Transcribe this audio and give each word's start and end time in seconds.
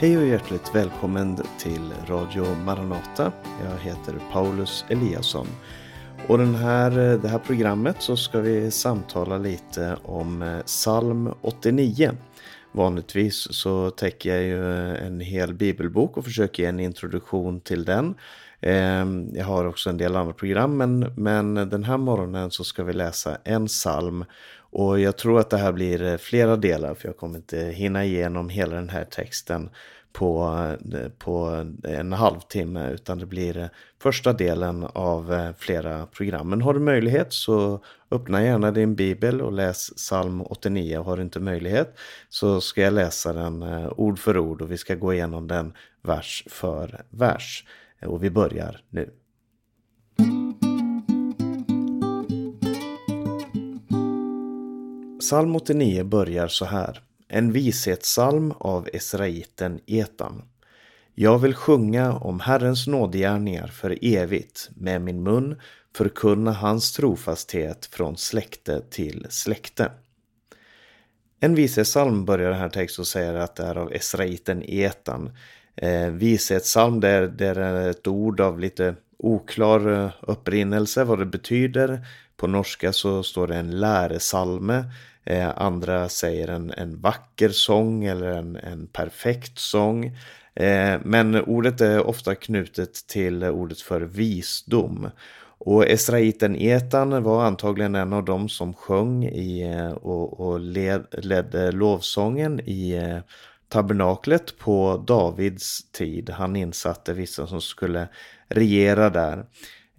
Hej 0.00 0.18
och 0.18 0.26
hjärtligt 0.26 0.74
välkommen 0.74 1.36
till 1.58 1.92
Radio 2.06 2.54
Maranata. 2.64 3.32
Jag 3.64 3.78
heter 3.78 4.20
Paulus 4.32 4.84
Eliasson. 4.88 5.46
Och 6.28 6.38
den 6.38 6.54
här, 6.54 6.90
det 7.18 7.28
här 7.28 7.38
programmet 7.38 7.96
så 7.98 8.16
ska 8.16 8.40
vi 8.40 8.70
samtala 8.70 9.38
lite 9.38 9.96
om 10.04 10.42
eh, 10.42 10.60
psalm 10.60 11.34
89. 11.42 12.12
Vanligtvis 12.72 13.46
så 13.50 13.90
täcker 13.90 14.34
jag 14.34 14.42
ju 14.42 14.96
en 14.96 15.20
hel 15.20 15.54
bibelbok 15.54 16.16
och 16.16 16.24
försöker 16.24 16.62
ge 16.62 16.68
en 16.68 16.80
introduktion 16.80 17.60
till 17.60 17.84
den. 17.84 18.14
Ehm, 18.60 19.30
jag 19.34 19.44
har 19.44 19.64
också 19.64 19.90
en 19.90 19.96
del 19.96 20.16
andra 20.16 20.32
program 20.32 20.76
men, 20.76 21.12
men 21.16 21.54
den 21.54 21.84
här 21.84 21.98
morgonen 21.98 22.50
så 22.50 22.64
ska 22.64 22.84
vi 22.84 22.92
läsa 22.92 23.38
en 23.44 23.66
psalm 23.66 24.24
och 24.70 25.00
jag 25.00 25.16
tror 25.16 25.40
att 25.40 25.50
det 25.50 25.56
här 25.56 25.72
blir 25.72 26.02
eh, 26.02 26.16
flera 26.16 26.56
delar 26.56 26.94
för 26.94 27.08
jag 27.08 27.16
kommer 27.16 27.36
inte 27.36 27.58
hinna 27.58 28.04
igenom 28.04 28.48
hela 28.48 28.74
den 28.74 28.88
här 28.88 29.04
texten 29.04 29.70
på, 30.12 30.54
eh, 30.94 31.08
på 31.18 31.66
en 31.84 32.12
halvtimme 32.12 32.90
utan 32.90 33.18
det 33.18 33.26
blir 33.26 33.58
eh, 33.58 33.66
första 34.02 34.32
delen 34.32 34.84
av 34.92 35.52
flera 35.58 36.06
program. 36.06 36.48
Men 36.48 36.62
har 36.62 36.74
du 36.74 36.80
möjlighet 36.80 37.32
så 37.32 37.84
öppna 38.10 38.44
gärna 38.44 38.70
din 38.70 38.94
bibel 38.94 39.40
och 39.40 39.52
läs 39.52 39.90
psalm 39.96 40.42
89. 40.42 40.98
Har 41.02 41.16
du 41.16 41.22
inte 41.22 41.40
möjlighet 41.40 41.98
så 42.28 42.60
ska 42.60 42.82
jag 42.82 42.92
läsa 42.92 43.32
den 43.32 43.62
ord 43.96 44.18
för 44.18 44.38
ord 44.38 44.62
och 44.62 44.70
vi 44.70 44.78
ska 44.78 44.94
gå 44.94 45.14
igenom 45.14 45.48
den 45.48 45.72
vers 46.02 46.44
för 46.46 47.04
vers. 47.10 47.64
Och 48.02 48.24
vi 48.24 48.30
börjar 48.30 48.80
nu. 48.90 49.10
Psalm 55.28 55.56
89 55.56 56.04
börjar 56.04 56.48
så 56.48 56.64
här. 56.64 57.00
En 57.28 57.52
vishetssalm 57.52 58.52
av 58.58 58.88
Esraiten 58.92 59.80
Etan. 59.86 60.42
Jag 61.14 61.38
vill 61.38 61.54
sjunga 61.54 62.12
om 62.12 62.40
Herrens 62.40 62.86
nådegärningar 62.86 63.66
för 63.66 63.98
evigt, 64.02 64.70
med 64.76 65.00
min 65.00 65.22
mun 65.22 65.60
förkunna 65.96 66.52
hans 66.52 66.92
trofasthet 66.92 67.86
från 67.86 68.16
släkte 68.16 68.80
till 68.90 69.26
släkte. 69.30 69.90
En 71.40 71.54
vishetssalm 71.54 72.24
börjar 72.24 72.50
den 72.50 72.60
här 72.60 72.68
texten 72.68 73.02
och 73.02 73.06
säger 73.06 73.34
att 73.34 73.56
det 73.56 73.62
är 73.62 73.76
av 73.76 73.92
Esraiten 73.92 74.62
Etan. 74.62 75.30
Eh, 75.76 76.06
vishetssalm 76.06 77.00
det 77.00 77.08
är, 77.08 77.22
det 77.22 77.46
är 77.46 77.90
ett 77.90 78.06
ord 78.06 78.40
av 78.40 78.60
lite 78.60 78.94
oklar 79.18 80.04
eh, 80.04 80.10
upprinnelse 80.20 81.04
vad 81.04 81.18
det 81.18 81.26
betyder. 81.26 82.06
På 82.36 82.46
norska 82.46 82.92
så 82.92 83.22
står 83.22 83.46
det 83.46 83.56
en 83.56 83.80
läresalme. 83.80 84.84
Eh, 85.30 85.50
andra 85.56 86.08
säger 86.08 86.48
en, 86.48 86.70
en 86.70 87.00
vacker 87.00 87.48
sång 87.48 88.04
eller 88.04 88.26
en, 88.26 88.56
en 88.56 88.86
perfekt 88.86 89.58
sång. 89.58 90.04
Eh, 90.54 91.00
men 91.04 91.34
ordet 91.34 91.80
är 91.80 92.06
ofta 92.06 92.34
knutet 92.34 92.94
till 92.94 93.44
ordet 93.44 93.80
för 93.80 94.00
visdom. 94.00 95.10
Och 95.58 95.86
Esraiten 95.86 96.56
Etan 96.56 97.22
var 97.22 97.44
antagligen 97.44 97.94
en 97.94 98.12
av 98.12 98.24
dem 98.24 98.48
som 98.48 98.74
sjöng 98.74 99.24
i, 99.24 99.62
eh, 99.62 99.90
och, 99.90 100.40
och 100.40 100.60
led, 100.60 101.06
ledde 101.12 101.72
lovsången 101.72 102.60
i 102.60 102.92
eh, 102.96 103.18
tabernaklet 103.68 104.58
på 104.58 105.04
Davids 105.06 105.92
tid. 105.92 106.30
Han 106.30 106.56
insatte 106.56 107.12
vissa 107.12 107.46
som 107.46 107.60
skulle 107.60 108.08
regera 108.48 109.10
där. 109.10 109.44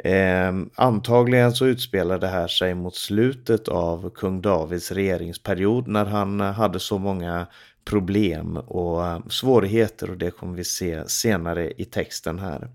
Eh, 0.03 0.53
antagligen 0.75 1.51
så 1.51 1.65
utspelar 1.65 2.19
det 2.19 2.27
här 2.27 2.47
sig 2.47 2.75
mot 2.75 2.95
slutet 2.95 3.67
av 3.67 4.09
kung 4.09 4.41
Davids 4.41 4.91
regeringsperiod 4.91 5.87
när 5.87 6.05
han 6.05 6.41
eh, 6.41 6.51
hade 6.51 6.79
så 6.79 6.97
många 6.97 7.47
problem 7.85 8.57
och 8.57 9.05
eh, 9.05 9.19
svårigheter 9.29 10.09
och 10.09 10.17
det 10.17 10.31
kommer 10.31 10.55
vi 10.55 10.63
se 10.63 11.09
senare 11.09 11.71
i 11.77 11.85
texten 11.85 12.39
här. 12.39 12.69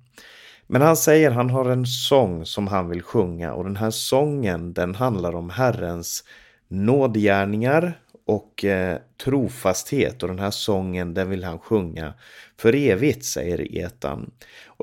Men 0.66 0.82
han 0.82 0.96
säger 0.96 1.30
han 1.30 1.50
har 1.50 1.70
en 1.70 1.86
sång 1.86 2.46
som 2.46 2.66
han 2.66 2.88
vill 2.88 3.02
sjunga 3.02 3.52
och 3.52 3.64
den 3.64 3.76
här 3.76 3.90
sången 3.90 4.72
den 4.72 4.94
handlar 4.94 5.34
om 5.34 5.50
Herrens 5.50 6.24
nådgärningar 6.68 7.98
och 8.26 8.64
eh, 8.64 8.98
trofasthet 9.24 10.22
och 10.22 10.28
den 10.28 10.38
här 10.38 10.50
sången 10.50 11.14
den 11.14 11.30
vill 11.30 11.44
han 11.44 11.58
sjunga 11.58 12.14
för 12.58 12.74
evigt, 12.74 13.24
säger 13.24 13.78
Etan. 13.78 14.30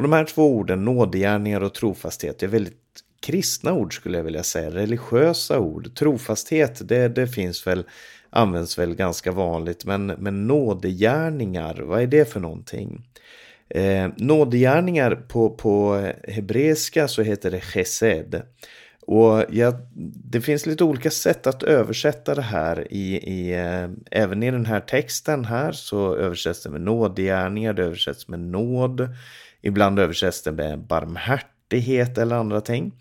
Och 0.02 0.08
de 0.08 0.14
här 0.14 0.26
två 0.26 0.56
orden, 0.56 0.86
nådegärningar 0.86 1.62
och 1.62 1.74
trofasthet, 1.74 2.44
är 2.44 2.48
väldigt 2.48 2.78
kristna 3.20 3.74
ord 3.74 3.96
skulle 3.96 4.18
jag 4.18 4.24
vilja 4.24 4.44
säga, 4.44 4.70
religiösa 4.70 5.60
ord. 5.60 5.96
Trofasthet, 5.96 6.88
det, 6.88 7.08
det 7.08 7.28
finns 7.28 7.68
väl, 7.68 7.84
används 8.30 8.80
väl 8.80 8.96
ganska 8.96 9.32
vanligt, 9.32 9.86
men, 9.86 10.06
men 10.06 10.48
nådegärningar, 10.48 11.82
vad 11.82 12.02
är 12.02 12.08
det 12.08 12.32
för 12.34 12.40
någonting? 12.40 13.02
Eh, 13.70 14.10
nådegärningar 14.18 15.16
på, 15.16 15.50
på 15.50 16.08
hebreiska 16.28 17.08
så 17.08 17.22
heter 17.22 17.52
det 17.52 17.62
chesed. 17.62 18.42
Och 19.12 19.46
ja, 19.50 19.74
det 20.24 20.42
finns 20.42 20.66
lite 20.66 20.84
olika 20.84 21.12
sätt 21.12 21.48
att 21.48 21.64
översätta 21.64 22.36
det 22.36 22.42
här. 22.42 22.88
I, 22.94 23.16
i, 23.16 23.54
eh, 23.54 23.90
även 24.12 24.44
i 24.44 24.52
den 24.52 24.66
här 24.66 24.80
texten 24.80 25.46
här 25.46 25.72
så 25.72 26.16
översätts 26.16 26.64
det 26.64 26.70
med 26.70 26.82
nådgärningar, 26.82 27.74
det 27.74 27.84
översätts 27.84 28.28
med 28.28 28.40
nåd. 28.40 29.10
Ibland 29.62 30.00
översätts 30.00 30.44
det 30.44 30.52
med 30.52 30.80
barmhärtighet 30.80 32.18
eller 32.18 32.36
andra 32.36 32.62
ting. 32.62 32.92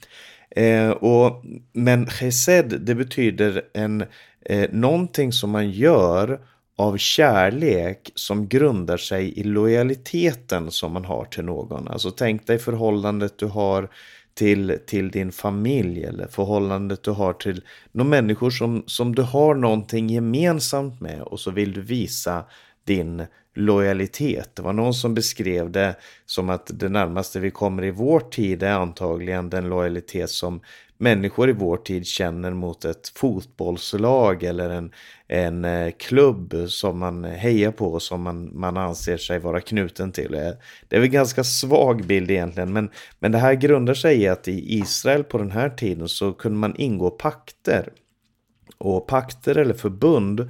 Eh, 0.50 0.90
och, 0.90 1.44
men 1.72 2.06
chesed, 2.06 2.80
det 2.80 2.94
betyder 2.94 3.62
en, 3.74 4.04
eh, 4.44 4.70
någonting 4.70 5.32
som 5.32 5.50
man 5.50 5.70
gör 5.70 6.40
av 6.76 6.96
kärlek 6.96 8.12
som 8.14 8.48
grundar 8.48 8.96
sig 8.96 9.38
i 9.38 9.42
lojaliteten 9.42 10.70
som 10.70 10.92
man 10.92 11.04
har 11.04 11.24
till 11.24 11.44
någon. 11.44 11.88
Alltså 11.88 12.10
tänk 12.10 12.46
dig 12.46 12.58
förhållandet 12.58 13.38
du 13.38 13.46
har 13.46 13.88
till, 14.34 14.78
till 14.86 15.10
din 15.10 15.32
familj 15.32 16.04
eller 16.04 16.26
förhållandet 16.26 17.02
du 17.02 17.10
har 17.10 17.32
till 17.32 17.62
de 17.92 18.08
människor 18.08 18.50
som, 18.50 18.82
som 18.86 19.14
du 19.14 19.22
har 19.22 19.54
någonting 19.54 20.08
gemensamt 20.08 21.00
med 21.00 21.22
och 21.22 21.40
så 21.40 21.50
vill 21.50 21.72
du 21.72 21.80
visa 21.80 22.44
din 22.84 23.22
lojalitet. 23.54 24.50
Det 24.54 24.62
var 24.62 24.72
någon 24.72 24.94
som 24.94 25.14
beskrev 25.14 25.70
det 25.70 25.96
som 26.26 26.50
att 26.50 26.70
det 26.74 26.88
närmaste 26.88 27.40
vi 27.40 27.50
kommer 27.50 27.84
i 27.84 27.90
vår 27.90 28.20
tid 28.20 28.62
är 28.62 28.72
antagligen 28.72 29.50
den 29.50 29.68
lojalitet 29.68 30.30
som 30.30 30.60
människor 31.00 31.50
i 31.50 31.52
vår 31.52 31.76
tid 31.76 32.06
känner 32.06 32.50
mot 32.50 32.84
ett 32.84 33.08
fotbollslag 33.14 34.42
eller 34.42 34.70
en, 34.70 34.92
en 35.28 35.64
eh, 35.64 35.90
klubb 35.98 36.54
som 36.68 36.98
man 36.98 37.24
hejar 37.24 37.70
på 37.70 37.92
och 37.92 38.02
som 38.02 38.22
man, 38.22 38.58
man 38.58 38.76
anser 38.76 39.16
sig 39.16 39.38
vara 39.38 39.60
knuten 39.60 40.12
till. 40.12 40.34
Eh, 40.34 40.50
det 40.88 40.96
är 40.96 41.00
väl 41.00 41.08
en 41.08 41.12
ganska 41.12 41.44
svag 41.44 42.06
bild 42.06 42.30
egentligen, 42.30 42.72
men, 42.72 42.90
men 43.18 43.32
det 43.32 43.38
här 43.38 43.54
grundar 43.54 43.94
sig 43.94 44.22
i 44.22 44.28
att 44.28 44.48
i 44.48 44.78
Israel 44.78 45.24
på 45.24 45.38
den 45.38 45.50
här 45.50 45.70
tiden 45.70 46.08
så 46.08 46.32
kunde 46.32 46.58
man 46.58 46.76
ingå 46.76 47.10
pakter. 47.10 47.92
Och 48.78 49.06
pakter 49.06 49.58
eller 49.58 49.74
förbund 49.74 50.48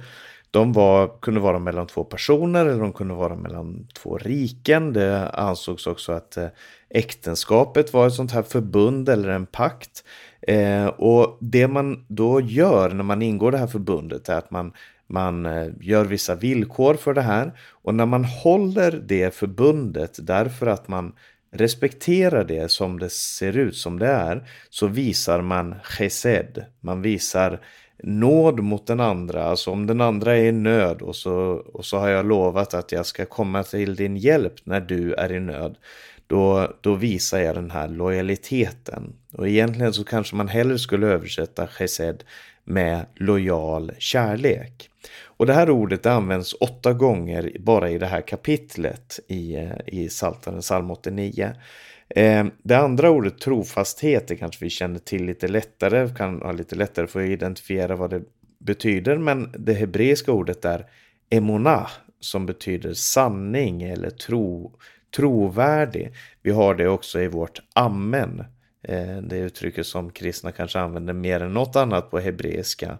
de 0.51 0.73
var, 0.73 1.21
kunde 1.21 1.39
vara 1.39 1.59
mellan 1.59 1.87
två 1.87 2.03
personer 2.03 2.65
eller 2.65 2.79
de 2.79 2.93
kunde 2.93 3.13
vara 3.13 3.35
mellan 3.35 3.87
två 3.93 4.17
riken. 4.17 4.93
Det 4.93 5.29
ansågs 5.29 5.87
också 5.87 6.11
att 6.11 6.37
eh, 6.37 6.47
äktenskapet 6.89 7.93
var 7.93 8.07
ett 8.07 8.13
sånt 8.13 8.31
här 8.31 8.43
förbund 8.43 9.09
eller 9.09 9.29
en 9.29 9.45
pakt. 9.45 10.03
Eh, 10.47 10.87
och 10.87 11.37
det 11.41 11.67
man 11.67 12.05
då 12.07 12.41
gör 12.41 12.89
när 12.89 13.03
man 13.03 13.21
ingår 13.21 13.51
det 13.51 13.57
här 13.57 13.67
förbundet 13.67 14.29
är 14.29 14.37
att 14.37 14.51
man, 14.51 14.73
man 15.07 15.45
eh, 15.45 15.67
gör 15.81 16.05
vissa 16.05 16.35
villkor 16.35 16.93
för 16.93 17.13
det 17.13 17.21
här. 17.21 17.51
Och 17.71 17.95
när 17.95 18.05
man 18.05 18.25
håller 18.25 18.91
det 18.91 19.35
förbundet 19.35 20.19
därför 20.21 20.67
att 20.67 20.87
man 20.87 21.13
respekterar 21.51 22.43
det 22.43 22.71
som 22.71 22.99
det 22.99 23.09
ser 23.09 23.57
ut 23.57 23.75
som 23.75 23.99
det 23.99 24.07
är 24.07 24.47
så 24.69 24.87
visar 24.87 25.41
man 25.41 25.75
chesed. 25.83 26.65
Man 26.79 27.01
visar 27.01 27.59
nåd 28.03 28.59
mot 28.59 28.87
den 28.87 28.99
andra. 28.99 29.43
Alltså 29.43 29.71
om 29.71 29.87
den 29.87 30.01
andra 30.01 30.37
är 30.37 30.43
i 30.43 30.51
nöd 30.51 31.01
och 31.01 31.15
så, 31.15 31.33
och 31.73 31.85
så 31.85 31.97
har 31.97 32.09
jag 32.09 32.25
lovat 32.25 32.73
att 32.73 32.91
jag 32.91 33.05
ska 33.05 33.25
komma 33.25 33.63
till 33.63 33.95
din 33.95 34.17
hjälp 34.17 34.53
när 34.63 34.81
du 34.81 35.13
är 35.13 35.31
i 35.31 35.39
nöd. 35.39 35.75
Då, 36.31 36.73
då 36.81 36.95
visar 36.95 37.39
jag 37.39 37.55
den 37.55 37.71
här 37.71 37.87
lojaliteten. 37.87 39.13
Och 39.31 39.47
egentligen 39.47 39.93
så 39.93 40.03
kanske 40.03 40.35
man 40.35 40.47
hellre 40.47 40.79
skulle 40.79 41.07
översätta 41.07 41.67
chesed 41.67 42.23
med 42.63 43.05
lojal 43.15 43.91
kärlek. 43.97 44.89
Och 45.23 45.45
det 45.45 45.53
här 45.53 45.69
ordet 45.69 46.05
används 46.05 46.55
åtta 46.59 46.93
gånger 46.93 47.51
bara 47.59 47.89
i 47.89 47.97
det 47.97 48.05
här 48.05 48.21
kapitlet 48.21 49.19
i, 49.27 49.55
eh, 49.55 49.71
i 49.87 50.07
Psaltaren, 50.07 50.61
psalm 50.61 50.91
89. 50.91 51.53
Eh, 52.09 52.45
det 52.63 52.75
andra 52.75 53.09
ordet 53.09 53.39
trofasthet, 53.39 54.27
det 54.27 54.35
kanske 54.35 54.65
vi 54.65 54.69
känner 54.69 54.99
till 54.99 55.25
lite 55.25 55.47
lättare, 55.47 56.09
kan 56.15 56.41
ha 56.41 56.51
lite 56.51 56.75
lättare 56.75 57.07
för 57.07 57.23
att 57.23 57.29
identifiera 57.29 57.95
vad 57.95 58.09
det 58.09 58.21
betyder, 58.59 59.17
men 59.17 59.53
det 59.57 59.73
hebreiska 59.73 60.31
ordet 60.31 60.65
är 60.65 60.85
emona 61.29 61.87
som 62.19 62.45
betyder 62.45 62.93
sanning 62.93 63.83
eller 63.83 64.09
tro, 64.09 64.71
trovärdig. 65.15 66.13
Vi 66.41 66.51
har 66.51 66.75
det 66.75 66.87
också 66.87 67.21
i 67.21 67.27
vårt 67.27 67.61
amen. 67.73 68.43
Eh, 68.83 69.17
det 69.17 69.37
uttrycket 69.37 69.85
som 69.85 70.09
kristna 70.09 70.51
kanske 70.51 70.79
använder 70.79 71.13
mer 71.13 71.39
än 71.39 71.53
något 71.53 71.75
annat 71.75 72.11
på 72.11 72.19
hebreiska. 72.19 72.97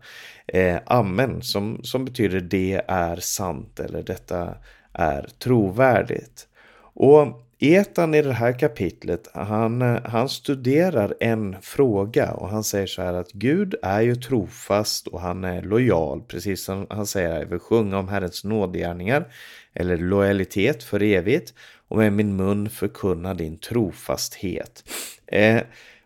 Eh, 0.47 0.77
amen 0.85 1.41
som, 1.41 1.83
som 1.83 2.05
betyder 2.05 2.39
det 2.39 2.81
är 2.87 3.15
sant 3.15 3.79
eller 3.79 4.03
detta 4.03 4.55
är 4.93 5.29
trovärdigt. 5.39 6.47
Och 6.93 7.41
Etan 7.63 8.13
i 8.13 8.21
det 8.21 8.33
här 8.33 8.59
kapitlet, 8.59 9.29
han, 9.33 9.81
han 10.05 10.29
studerar 10.29 11.13
en 11.19 11.55
fråga 11.61 12.31
och 12.31 12.49
han 12.49 12.63
säger 12.63 12.87
så 12.87 13.01
här 13.01 13.13
att 13.13 13.31
Gud 13.31 13.75
är 13.81 14.01
ju 14.01 14.15
trofast 14.15 15.07
och 15.07 15.21
han 15.21 15.43
är 15.43 15.61
lojal, 15.61 16.21
precis 16.21 16.63
som 16.63 16.87
han 16.89 17.05
säger 17.05 17.31
här, 17.31 17.45
vill 17.45 17.59
sjunga 17.59 17.99
om 17.99 18.07
Herrens 18.07 18.43
nådgärningar 18.43 19.33
eller 19.73 19.97
lojalitet 19.97 20.83
för 20.83 21.03
evigt 21.03 21.53
och 21.91 21.97
med 21.97 22.13
min 22.13 22.35
mun 22.35 22.69
förkunna 22.69 23.33
din 23.33 23.57
trofasthet. 23.57 24.83
Eh, 25.27 25.61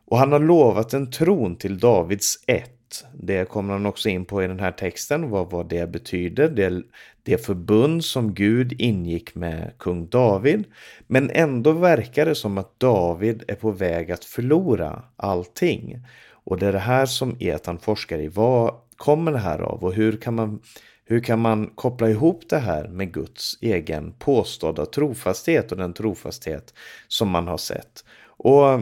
och 0.05 0.17
han 0.17 0.31
har 0.31 0.39
lovat 0.39 0.93
en 0.93 1.11
tron 1.11 1.55
till 1.55 1.79
Davids 1.79 2.43
ett. 2.47 3.05
Det 3.13 3.49
kommer 3.49 3.73
han 3.73 3.85
också 3.85 4.09
in 4.09 4.25
på 4.25 4.43
i 4.43 4.47
den 4.47 4.59
här 4.59 4.71
texten, 4.71 5.29
vad, 5.29 5.51
vad 5.51 5.69
det 5.69 5.91
betyder. 5.91 6.49
Det, 6.49 6.83
det 7.23 7.45
förbund 7.45 8.05
som 8.05 8.33
Gud 8.33 8.81
ingick 8.81 9.35
med 9.35 9.73
kung 9.77 10.07
David. 10.07 10.63
Men 11.07 11.29
ändå 11.29 11.71
verkar 11.71 12.25
det 12.25 12.35
som 12.35 12.57
att 12.57 12.79
David 12.79 13.43
är 13.47 13.55
på 13.55 13.71
väg 13.71 14.11
att 14.11 14.25
förlora 14.25 15.03
allting. 15.15 15.99
Och 16.31 16.57
det 16.57 16.67
är 16.67 16.73
det 16.73 16.79
här 16.79 17.05
som 17.05 17.35
Etan 17.39 17.79
forskar 17.79 18.19
i. 18.19 18.27
Vad 18.27 18.73
kommer 18.97 19.31
det 19.31 19.39
här 19.39 19.59
av 19.59 19.83
och 19.83 19.93
hur 19.93 20.17
kan 20.17 20.35
man 20.35 20.59
hur 21.07 21.19
kan 21.19 21.39
man 21.39 21.67
koppla 21.75 22.09
ihop 22.09 22.43
det 22.49 22.57
här 22.57 22.87
med 22.87 23.13
Guds 23.13 23.57
egen 23.61 24.11
påstådda 24.11 24.85
trofasthet 24.85 25.71
och 25.71 25.77
den 25.77 25.93
trofasthet 25.93 26.73
som 27.07 27.29
man 27.29 27.47
har 27.47 27.57
sett? 27.57 28.05
Och 28.25 28.69
eh, 28.69 28.81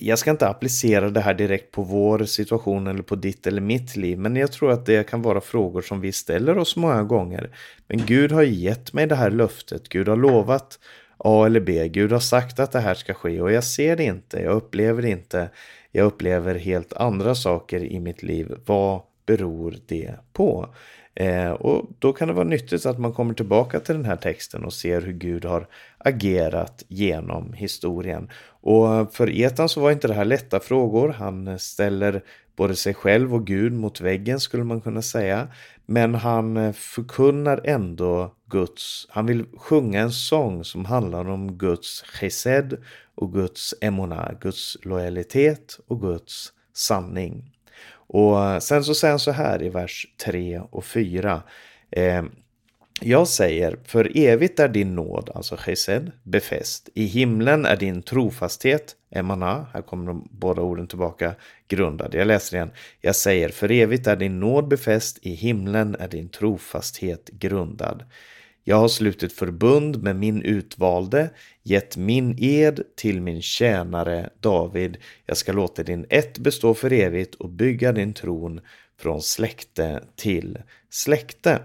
jag 0.00 0.18
ska 0.18 0.30
inte 0.30 0.48
applicera 0.48 1.10
det 1.10 1.20
här 1.20 1.34
direkt 1.34 1.70
på 1.70 1.82
vår 1.82 2.24
situation 2.24 2.86
eller 2.86 3.02
på 3.02 3.16
ditt 3.16 3.46
eller 3.46 3.60
mitt 3.60 3.96
liv, 3.96 4.18
men 4.18 4.36
jag 4.36 4.52
tror 4.52 4.70
att 4.70 4.86
det 4.86 5.08
kan 5.08 5.22
vara 5.22 5.40
frågor 5.40 5.82
som 5.82 6.00
vi 6.00 6.12
ställer 6.12 6.58
oss 6.58 6.76
många 6.76 7.02
gånger. 7.02 7.50
Men 7.88 8.06
Gud 8.06 8.32
har 8.32 8.42
gett 8.42 8.92
mig 8.92 9.06
det 9.06 9.14
här 9.14 9.30
löftet, 9.30 9.88
Gud 9.88 10.08
har 10.08 10.16
lovat 10.16 10.78
A 11.16 11.46
eller 11.46 11.60
B, 11.60 11.88
Gud 11.88 12.12
har 12.12 12.20
sagt 12.20 12.60
att 12.60 12.72
det 12.72 12.80
här 12.80 12.94
ska 12.94 13.14
ske 13.14 13.40
och 13.40 13.52
jag 13.52 13.64
ser 13.64 13.96
det 13.96 14.04
inte, 14.04 14.40
jag 14.40 14.52
upplever 14.52 15.02
det 15.02 15.10
inte, 15.10 15.50
jag 15.92 16.06
upplever 16.06 16.54
helt 16.54 16.92
andra 16.92 17.34
saker 17.34 17.84
i 17.84 18.00
mitt 18.00 18.22
liv. 18.22 18.54
Vad 18.66 19.02
beror 19.26 19.76
det 19.86 20.14
på? 20.32 20.74
Eh, 21.20 21.50
och 21.50 21.90
då 21.98 22.12
kan 22.12 22.28
det 22.28 22.34
vara 22.34 22.44
nyttigt 22.44 22.86
att 22.86 22.98
man 22.98 23.12
kommer 23.12 23.34
tillbaka 23.34 23.80
till 23.80 23.94
den 23.94 24.04
här 24.04 24.16
texten 24.16 24.64
och 24.64 24.72
ser 24.72 25.00
hur 25.00 25.12
Gud 25.12 25.44
har 25.44 25.66
agerat 25.98 26.84
genom 26.88 27.52
historien. 27.52 28.30
Och 28.60 29.14
för 29.14 29.30
Etan 29.30 29.68
så 29.68 29.80
var 29.80 29.90
inte 29.90 30.08
det 30.08 30.14
här 30.14 30.24
lätta 30.24 30.60
frågor. 30.60 31.08
Han 31.08 31.58
ställer 31.58 32.22
både 32.56 32.76
sig 32.76 32.94
själv 32.94 33.34
och 33.34 33.46
Gud 33.46 33.72
mot 33.72 34.00
väggen 34.00 34.40
skulle 34.40 34.64
man 34.64 34.80
kunna 34.80 35.02
säga. 35.02 35.48
Men 35.86 36.14
han 36.14 36.56
eh, 36.56 36.72
förkunnar 36.72 37.60
ändå 37.64 38.34
Guds, 38.50 39.06
han 39.10 39.26
vill 39.26 39.44
sjunga 39.56 40.00
en 40.00 40.12
sång 40.12 40.64
som 40.64 40.84
handlar 40.84 41.28
om 41.28 41.58
Guds 41.58 42.02
chesed 42.02 42.78
och 43.14 43.32
Guds 43.32 43.74
emona, 43.80 44.32
Guds 44.40 44.76
lojalitet 44.82 45.80
och 45.86 46.00
Guds 46.00 46.52
sanning. 46.74 47.50
Och 48.12 48.44
eh, 48.44 48.58
sen 48.58 48.84
så 48.84 48.94
säger 48.94 49.12
han 49.12 49.18
så 49.18 49.30
här 49.30 49.62
i 49.62 49.68
vers 49.68 50.06
3 50.24 50.60
och 50.70 50.84
4. 50.84 51.42
Eh, 51.90 52.22
jag 53.00 53.28
säger, 53.28 53.78
för 53.84 54.18
evigt 54.18 54.60
är 54.60 54.68
din 54.68 54.94
nåd, 54.94 55.30
alltså 55.34 55.56
chesed, 55.56 56.12
befäst. 56.22 56.88
I 56.94 57.04
himlen 57.04 57.66
är 57.66 57.76
din 57.76 58.02
trofasthet, 58.02 58.96
emana, 59.10 59.66
här 59.72 59.82
kommer 59.82 60.06
de 60.06 60.28
båda 60.30 60.62
orden 60.62 60.86
tillbaka, 60.86 61.34
grundad. 61.68 62.14
Jag 62.14 62.26
läser 62.26 62.56
igen. 62.56 62.70
Jag 63.00 63.16
säger, 63.16 63.48
för 63.48 63.70
evigt 63.70 64.06
är 64.06 64.16
din 64.16 64.40
nåd 64.40 64.68
befäst, 64.68 65.18
i 65.22 65.34
himlen 65.34 65.96
är 65.98 66.08
din 66.08 66.28
trofasthet 66.28 67.28
grundad. 67.28 68.04
Jag 68.64 68.76
har 68.76 68.88
slutit 68.88 69.32
förbund 69.32 70.02
med 70.02 70.16
min 70.16 70.42
utvalde, 70.42 71.30
gett 71.62 71.96
min 71.96 72.36
ed 72.38 72.80
till 72.96 73.20
min 73.20 73.42
tjänare 73.42 74.30
David. 74.40 74.96
Jag 75.26 75.36
ska 75.36 75.52
låta 75.52 75.82
din 75.82 76.06
ett 76.08 76.38
bestå 76.38 76.74
för 76.74 76.92
evigt 76.92 77.34
och 77.34 77.50
bygga 77.50 77.92
din 77.92 78.14
tron 78.14 78.60
från 79.00 79.22
släkte 79.22 80.04
till 80.16 80.58
släkte. 80.90 81.62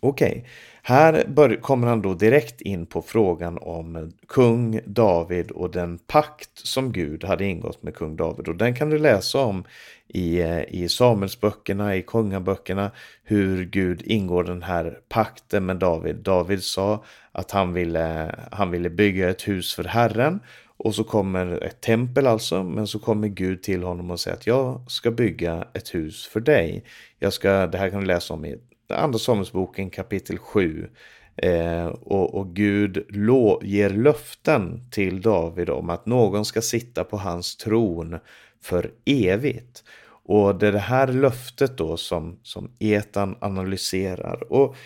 Okej, 0.00 0.30
okay 0.30 0.50
här 0.88 1.24
bör, 1.28 1.56
kommer 1.56 1.86
han 1.86 2.02
då 2.02 2.14
direkt 2.14 2.60
in 2.60 2.86
på 2.86 3.02
frågan 3.02 3.58
om 3.58 4.12
kung 4.28 4.80
David 4.86 5.50
och 5.50 5.70
den 5.70 5.98
pakt 5.98 6.50
som 6.54 6.92
Gud 6.92 7.24
hade 7.24 7.44
ingått 7.44 7.82
med 7.82 7.94
kung 7.94 8.16
David. 8.16 8.48
Och 8.48 8.56
den 8.56 8.74
kan 8.74 8.90
du 8.90 8.98
läsa 8.98 9.38
om 9.38 9.64
i, 10.08 10.40
eh, 10.40 10.62
i 10.68 10.88
Samuelsböckerna, 10.88 11.96
i 11.96 12.02
kungaböckerna, 12.02 12.90
hur 13.24 13.64
Gud 13.64 14.02
ingår 14.04 14.44
den 14.44 14.62
här 14.62 14.98
pakten 15.08 15.66
med 15.66 15.76
David. 15.76 16.16
David 16.16 16.62
sa 16.62 17.04
att 17.32 17.50
han 17.50 17.72
ville, 17.72 18.34
han 18.52 18.70
ville 18.70 18.90
bygga 18.90 19.30
ett 19.30 19.48
hus 19.48 19.74
för 19.74 19.84
Herren 19.84 20.40
och 20.76 20.94
så 20.94 21.04
kommer 21.04 21.64
ett 21.64 21.80
tempel 21.80 22.26
alltså, 22.26 22.62
men 22.62 22.86
så 22.86 22.98
kommer 22.98 23.28
Gud 23.28 23.62
till 23.62 23.82
honom 23.82 24.10
och 24.10 24.20
säger 24.20 24.36
att 24.36 24.46
jag 24.46 24.90
ska 24.90 25.10
bygga 25.10 25.66
ett 25.72 25.94
hus 25.94 26.26
för 26.26 26.40
dig. 26.40 26.84
Jag 27.18 27.32
ska, 27.32 27.66
det 27.66 27.78
här 27.78 27.90
kan 27.90 28.00
du 28.00 28.06
läsa 28.06 28.34
om 28.34 28.44
i 28.44 28.56
Andra 28.88 29.18
Samuelsboken 29.18 29.90
kapitel 29.90 30.38
7. 30.38 30.88
Eh, 31.36 31.86
och, 31.86 32.34
och, 32.34 32.54
Gud 32.54 33.06
lo, 33.08 33.60
ger 33.62 33.90
löften 33.90 34.90
till 34.90 35.20
David 35.20 35.70
om 35.70 35.90
att 35.90 36.06
någon 36.06 36.44
ska 36.44 36.62
sitta 36.62 37.04
på 37.04 37.16
hans 37.16 37.56
tron 37.56 38.18
för 38.62 38.90
evigt. 39.04 39.84
Och 40.28 40.58
det 40.58 40.68
är 40.68 40.72
det 40.72 40.78
här 40.78 41.08
löftet 41.08 41.78
då 41.78 41.96
som, 41.96 42.38
som 42.42 42.70
Etan 42.78 43.36
analyserar. 43.40 44.52
Och 44.52 44.76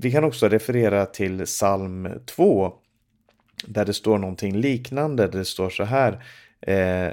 vi 0.00 0.12
kan 0.12 0.24
också 0.24 0.48
referera 0.48 1.06
till 1.06 1.44
psalm 1.44 2.08
2 2.26 2.72
där 3.66 3.84
det 3.84 3.92
står 3.92 4.18
någonting 4.18 4.56
liknande. 4.56 5.28
Det 5.28 5.44
står 5.44 5.70
så 5.70 5.84
här. 5.84 6.24
Eh, 6.60 7.12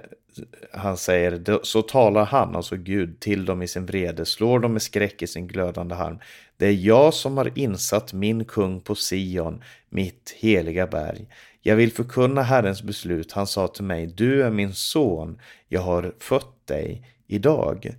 han 0.72 0.98
säger, 0.98 1.60
så 1.64 1.82
talar 1.82 2.26
han, 2.26 2.56
alltså 2.56 2.76
Gud, 2.76 3.20
till 3.20 3.46
dem 3.46 3.62
i 3.62 3.68
sin 3.68 3.86
vrede, 3.86 4.26
slår 4.26 4.60
dem 4.60 4.74
med 4.74 4.82
skräck 4.82 5.22
i 5.22 5.28
sin 5.28 5.48
glödande 5.48 5.96
harm. 5.96 6.20
Det 6.58 6.68
är 6.68 6.74
jag 6.74 7.14
som 7.14 7.38
har 7.38 7.60
insatt 7.60 8.14
min 8.14 8.46
kung 8.46 8.82
på 8.82 8.96
Sion, 8.96 9.64
mitt 9.90 10.36
heliga 10.40 10.88
berg. 10.88 11.28
Jag 11.62 11.76
vill 11.76 11.92
förkunna 11.92 12.42
Herrens 12.42 12.84
beslut. 12.84 13.32
Han 13.32 13.48
sa 13.48 13.68
till 13.68 13.84
mig, 13.84 14.08
du 14.08 14.44
är 14.44 14.52
min 14.52 14.74
son, 14.74 15.40
jag 15.68 15.82
har 15.82 16.14
fött 16.20 16.68
dig 16.68 17.16
idag. 17.28 17.96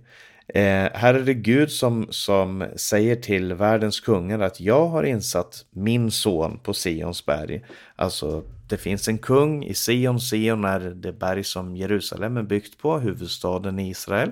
Eh, 0.53 0.89
här 0.93 1.13
är 1.13 1.23
det 1.23 1.33
Gud 1.33 1.71
som, 1.71 2.07
som 2.09 2.65
säger 2.75 3.15
till 3.15 3.53
världens 3.53 3.99
kungar 3.99 4.39
att 4.39 4.59
jag 4.59 4.87
har 4.87 5.03
insatt 5.03 5.65
min 5.71 6.11
son 6.11 6.59
på 6.63 6.73
Sions 6.73 7.25
berg. 7.25 7.65
Alltså 7.95 8.43
det 8.67 8.77
finns 8.77 9.07
en 9.07 9.17
kung 9.17 9.63
i 9.63 9.73
Sion. 9.73 10.19
Sion 10.19 10.65
är 10.65 10.79
det 10.79 11.13
berg 11.13 11.43
som 11.43 11.75
Jerusalem 11.75 12.37
är 12.37 12.43
byggt 12.43 12.77
på, 12.77 12.99
huvudstaden 12.99 13.79
i 13.79 13.89
Israel. 13.89 14.31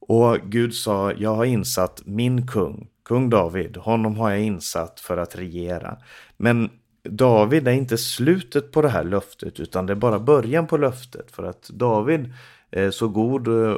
Och 0.00 0.38
Gud 0.44 0.74
sa, 0.74 1.12
jag 1.12 1.34
har 1.34 1.44
insatt 1.44 2.02
min 2.04 2.46
kung, 2.46 2.88
kung 3.04 3.30
David, 3.30 3.76
honom 3.76 4.16
har 4.16 4.30
jag 4.30 4.40
insatt 4.40 5.00
för 5.00 5.16
att 5.16 5.36
regera. 5.36 5.96
Men 6.36 6.70
David 7.02 7.68
är 7.68 7.72
inte 7.72 7.98
slutet 7.98 8.72
på 8.72 8.82
det 8.82 8.88
här 8.88 9.04
löftet 9.04 9.60
utan 9.60 9.86
det 9.86 9.92
är 9.92 9.94
bara 9.94 10.18
början 10.18 10.66
på 10.66 10.76
löftet. 10.76 11.30
För 11.30 11.42
att 11.42 11.68
David 11.68 12.32
Eh, 12.70 12.90
så 12.90 13.08
god 13.08 13.48
eh, 13.48 13.76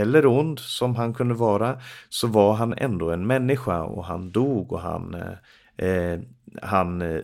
eller 0.00 0.26
ond 0.26 0.58
som 0.58 0.96
han 0.96 1.14
kunde 1.14 1.34
vara 1.34 1.80
så 2.08 2.26
var 2.26 2.54
han 2.54 2.74
ändå 2.76 3.10
en 3.10 3.26
människa 3.26 3.82
och 3.82 4.04
han 4.04 4.30
dog 4.30 4.72
och 4.72 4.80
han 4.80 5.14
eh, 5.14 5.88
eh 5.88 6.20
han, 6.62 7.20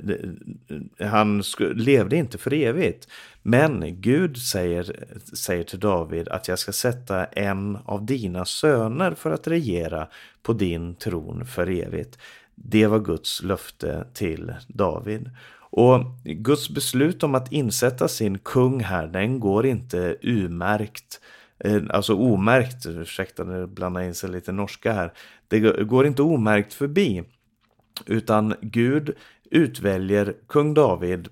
han 1.00 1.42
levde 1.74 2.16
inte 2.16 2.38
för 2.38 2.52
evigt. 2.52 3.08
Men 3.42 4.00
Gud 4.00 4.36
säger, 4.36 5.06
säger 5.36 5.64
till 5.64 5.80
David 5.80 6.28
att 6.28 6.48
jag 6.48 6.58
ska 6.58 6.72
sätta 6.72 7.24
en 7.24 7.78
av 7.84 8.06
dina 8.06 8.44
söner 8.44 9.14
för 9.14 9.30
att 9.30 9.48
regera 9.48 10.08
på 10.42 10.52
din 10.52 10.94
tron 10.94 11.46
för 11.46 11.70
evigt. 11.70 12.18
Det 12.54 12.86
var 12.86 12.98
Guds 12.98 13.42
löfte 13.42 14.06
till 14.14 14.52
David. 14.68 15.30
Och 15.76 16.00
Guds 16.24 16.70
beslut 16.70 17.22
om 17.22 17.34
att 17.34 17.52
insätta 17.52 18.08
sin 18.08 18.38
kung 18.38 18.80
här, 18.80 19.06
den 19.06 19.40
går 19.40 19.66
inte 19.66 20.16
umärkt, 20.22 21.20
eh, 21.58 21.82
alltså 21.90 22.14
omärkt, 22.14 22.86
ursäkta 22.86 23.44
nu 23.44 23.66
blandar 23.66 24.00
jag 24.00 24.08
in 24.08 24.14
sig 24.14 24.30
lite 24.30 24.52
norska 24.52 24.92
här, 24.92 25.12
det 25.48 25.60
går 25.84 26.06
inte 26.06 26.22
omärkt 26.22 26.74
förbi. 26.74 27.22
Utan 28.06 28.54
Gud 28.60 29.14
utväljer 29.50 30.34
kung 30.46 30.74
David 30.74 31.28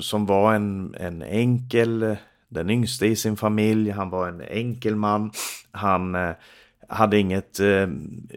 som 0.00 0.26
var 0.26 0.54
en, 0.54 0.94
en 1.00 1.22
enkel, 1.22 2.16
den 2.48 2.70
yngste 2.70 3.06
i 3.06 3.16
sin 3.16 3.36
familj, 3.36 3.90
han 3.90 4.10
var 4.10 4.28
en 4.28 4.40
enkel 4.40 4.96
man, 4.96 5.30
han 5.70 6.14
eh, 6.14 6.30
hade 6.88 7.18
inget 7.18 7.60
eh, 7.60 7.88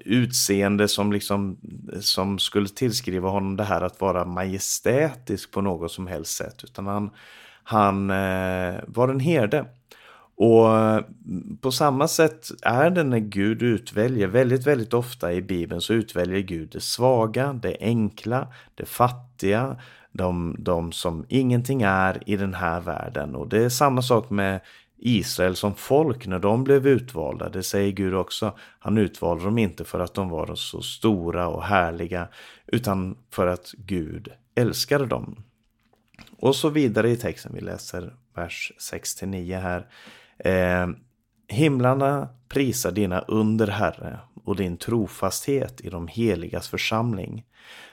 utseende 0.05 0.87
som 0.87 1.11
liksom 1.11 1.57
som 1.99 2.39
skulle 2.39 2.67
tillskriva 2.67 3.29
honom 3.29 3.57
det 3.57 3.63
här 3.63 3.81
att 3.81 4.01
vara 4.01 4.25
majestätisk 4.25 5.51
på 5.51 5.61
något 5.61 5.91
som 5.91 6.07
helst 6.07 6.37
sätt 6.37 6.63
utan 6.63 6.87
han, 6.87 7.09
han 7.63 8.09
eh, 8.09 8.75
var 8.87 9.09
en 9.09 9.19
herde. 9.19 9.65
Och 10.39 10.79
mm, 10.79 11.57
på 11.61 11.71
samma 11.71 12.07
sätt 12.07 12.47
är 12.61 12.89
det 12.89 13.03
när 13.03 13.19
Gud 13.19 13.61
utväljer, 13.61 14.27
väldigt, 14.27 14.67
väldigt 14.67 14.93
ofta 14.93 15.33
i 15.33 15.41
Bibeln 15.41 15.81
så 15.81 15.93
utväljer 15.93 16.39
Gud 16.39 16.69
det 16.71 16.81
svaga, 16.81 17.53
det 17.53 17.77
enkla, 17.79 18.47
det 18.75 18.85
fattiga, 18.85 19.77
de, 20.11 20.55
de 20.59 20.91
som 20.91 21.25
ingenting 21.29 21.81
är 21.81 22.29
i 22.29 22.37
den 22.37 22.53
här 22.53 22.81
världen. 22.81 23.35
Och 23.35 23.47
det 23.47 23.63
är 23.63 23.69
samma 23.69 24.01
sak 24.01 24.29
med 24.29 24.59
Israel 24.97 25.55
som 25.55 25.75
folk 25.75 26.27
när 26.27 26.39
de 26.39 26.63
blev 26.63 26.87
utvalda. 26.87 27.49
Det 27.49 27.63
säger 27.63 27.91
Gud 27.91 28.13
också. 28.13 28.57
Han 28.79 28.97
utvalde 28.97 29.43
dem 29.43 29.57
inte 29.57 29.83
för 29.83 29.99
att 29.99 30.13
de 30.13 30.29
var 30.29 30.55
så 30.55 30.81
stora 30.81 31.47
och 31.47 31.63
härliga 31.63 32.27
utan 32.67 33.17
för 33.31 33.47
att 33.47 33.71
Gud 33.77 34.29
älskade 34.55 35.05
dem. 35.05 35.43
Och 36.39 36.55
så 36.55 36.69
vidare 36.69 37.09
i 37.09 37.17
texten. 37.17 37.51
Vi 37.55 37.61
läser 37.61 38.13
vers 38.35 38.71
6-9 38.91 39.59
här. 39.59 39.87
Eh, 40.39 40.87
himlarna 41.47 42.29
prisar 42.47 42.91
dina 42.91 43.19
under, 43.19 43.67
Herre, 43.67 44.19
och 44.43 44.55
din 44.55 44.77
trofasthet 44.77 45.81
i 45.81 45.89
de 45.89 46.07
heligas 46.07 46.67
församling. 46.67 47.45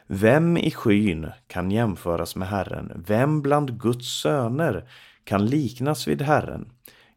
Vem 0.07 0.57
i 0.57 0.71
skyn 0.71 1.31
kan 1.47 1.71
jämföras 1.71 2.37
med 2.37 2.49
Herren? 2.49 3.03
Vem 3.07 3.43
bland 3.43 3.81
Guds 3.81 4.21
söner 4.23 4.89
kan 5.25 5.47
liknas 5.47 6.09
vid 6.09 6.23
Herren? 6.23 6.71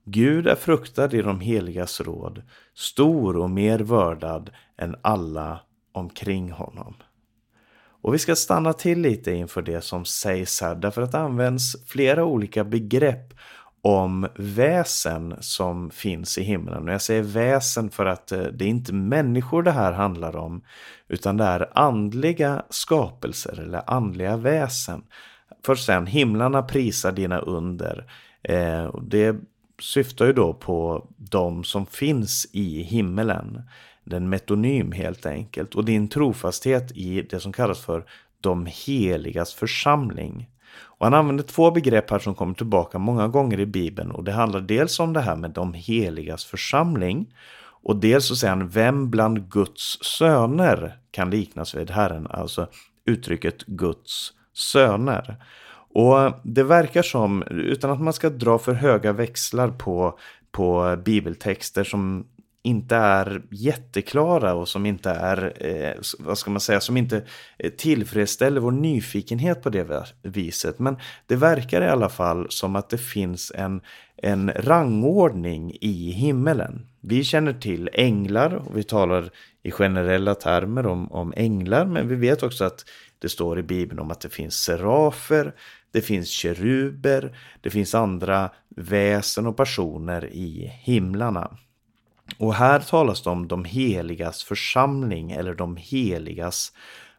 Gud 0.10 0.48
är 0.48 0.56
fruktad 0.56 1.14
i 1.14 1.22
de 1.22 1.40
heligas 1.40 2.02
råd, 2.02 2.42
stor 2.74 3.38
och 3.38 3.50
mer 3.50 3.80
vördad 3.80 4.50
än 4.78 4.96
alla 5.02 5.60
omkring 5.92 6.52
honom. 6.52 6.94
Och 8.02 8.14
vi 8.14 8.20
ska 8.20 8.36
stanna 8.36 8.74
till 8.74 9.02
lite 9.02 9.32
inför 9.32 9.62
det 9.62 9.82
som 9.82 10.06
sägs 10.06 10.62
här, 10.62 10.76
därför 10.76 11.02
att 11.02 11.12
det 11.12 11.18
används 11.18 11.86
flera 11.88 12.26
olika 12.26 12.64
begrepp 12.64 13.34
om 13.82 14.28
väsen 14.36 15.36
som 15.40 15.90
finns 15.90 16.38
i 16.38 16.44
himlen. 16.44 16.88
Och 16.88 16.94
jag 16.94 17.02
säger 17.02 17.24
väsen 17.24 17.90
för 17.90 18.06
att 18.06 18.32
eh, 18.32 18.44
det 18.44 18.66
är 18.66 18.70
inte 18.70 18.94
människor 18.94 19.64
det 19.64 19.72
här 19.72 19.92
handlar 19.92 20.36
om, 20.36 20.62
utan 21.08 21.38
det 21.38 21.44
är 21.44 21.70
andliga 21.74 22.66
skapelser 22.70 23.60
eller 23.60 23.90
andliga 23.90 24.38
väsen. 24.38 25.04
Först 25.66 25.86
sen, 25.86 26.06
himlarna 26.06 26.64
prisar 26.64 27.12
dina 27.12 27.40
under. 27.40 28.12
Eh, 28.44 28.96
det 29.02 29.36
syftar 29.82 30.26
ju 30.26 30.34
då 30.34 30.54
på 30.54 31.08
de 31.18 31.64
som 31.64 31.86
finns 31.86 32.48
i 32.54 32.82
himmelen. 32.82 33.62
Den 34.04 34.30
metonym 34.30 34.92
helt 34.92 35.26
enkelt. 35.26 35.76
Och 35.76 35.86
din 35.86 36.08
trofasthet 36.08 36.92
i 36.92 37.22
det 37.22 37.40
som 37.40 37.54
kallas 37.54 37.80
för 37.80 38.06
de 38.42 38.66
heligas 38.66 39.54
församling. 39.54 40.50
Och 40.80 41.06
han 41.06 41.14
använder 41.14 41.44
två 41.44 41.72
begrepp 41.72 42.12
här 42.12 42.20
som 42.20 42.36
kommer 42.36 42.54
tillbaka 42.54 43.00
många 43.00 43.28
gånger 43.28 43.60
i 43.60 43.66
Bibeln. 43.66 44.12
Och 44.12 44.24
det 44.24 44.32
handlar 44.32 44.62
dels 44.62 45.00
om 45.00 45.14
det 45.14 45.22
här 45.22 45.36
med 45.36 45.52
de 45.52 45.74
heligas 45.74 46.46
församling. 46.46 47.34
Och 47.84 47.96
dels 47.96 48.26
så 48.26 48.36
säger 48.36 48.56
han, 48.56 48.70
vem 48.70 49.10
bland 49.10 49.52
Guds 49.52 50.04
söner 50.04 51.00
kan 51.12 51.30
liknas 51.30 51.76
vid 51.76 51.92
Herren? 51.92 52.28
Alltså 52.28 52.68
uttrycket 53.06 53.66
Guds 53.66 54.34
söner. 54.54 55.36
Och 55.98 56.34
det 56.44 56.64
verkar 56.64 57.02
som, 57.02 57.44
utan 57.50 57.92
att 57.92 58.02
man 58.02 58.14
ska 58.14 58.30
dra 58.30 58.58
för 58.58 58.74
höga 58.74 59.14
växlar 59.14 59.70
på, 59.70 60.20
på 60.52 60.98
bibeltexter 61.06 61.84
som 61.84 62.26
inte 62.64 62.96
är 62.96 63.42
jätteklara 63.52 64.54
och 64.54 64.68
som 64.68 64.86
inte 64.86 65.10
är, 65.10 65.54
eh, 65.66 65.94
vad 66.20 66.38
ska 66.38 66.52
man 66.52 66.60
säga, 66.60 66.80
som 66.80 66.98
inte 66.98 67.24
eh, 67.60 67.72
tillfredsställer 67.72 68.62
vår 68.62 68.72
nyfikenhet 68.72 69.64
på 69.64 69.70
det 69.70 70.14
viset. 70.22 70.80
Men 70.80 70.98
det 71.26 71.36
verkar 71.36 71.82
i 71.82 71.88
alla 71.88 72.10
fall 72.10 72.46
som 72.50 72.76
att 72.76 72.90
det 72.90 72.98
finns 72.98 73.52
en, 73.56 73.82
en 74.18 74.52
rangordning 74.56 75.78
i 75.82 76.12
himmelen. 76.12 76.88
Vi 77.02 77.24
känner 77.24 77.54
till 77.54 77.90
änglar 77.94 78.56
och 78.56 78.78
vi 78.78 78.84
talar 78.84 79.30
i 79.64 79.72
generella 79.72 80.36
termer 80.36 80.88
om, 80.88 81.12
om 81.12 81.34
änglar, 81.38 81.86
men 81.86 82.08
vi 82.08 82.16
vet 82.16 82.44
också 82.44 82.66
att 82.66 82.86
det 83.20 83.30
står 83.30 83.60
i 83.60 83.64
Bibeln 83.64 84.00
om 84.00 84.12
att 84.12 84.22
det 84.22 84.30
finns 84.30 84.56
serafer, 84.56 85.54
det 85.92 86.02
finns 86.02 86.30
keruber, 86.30 87.38
det 87.62 87.70
finns 87.70 87.96
andra 87.96 88.50
väsen 88.70 89.48
och 89.48 89.58
personer 89.58 90.26
i 90.26 90.72
himlarna. 90.84 91.58
Och 92.38 92.54
här 92.54 92.80
talas 92.80 93.24
det 93.24 93.30
om 93.30 93.48
de 93.48 93.66
heligas 93.66 94.44
församling 94.44 95.32
eller 95.32 95.54
de 95.54 95.78
heligas 95.78 96.72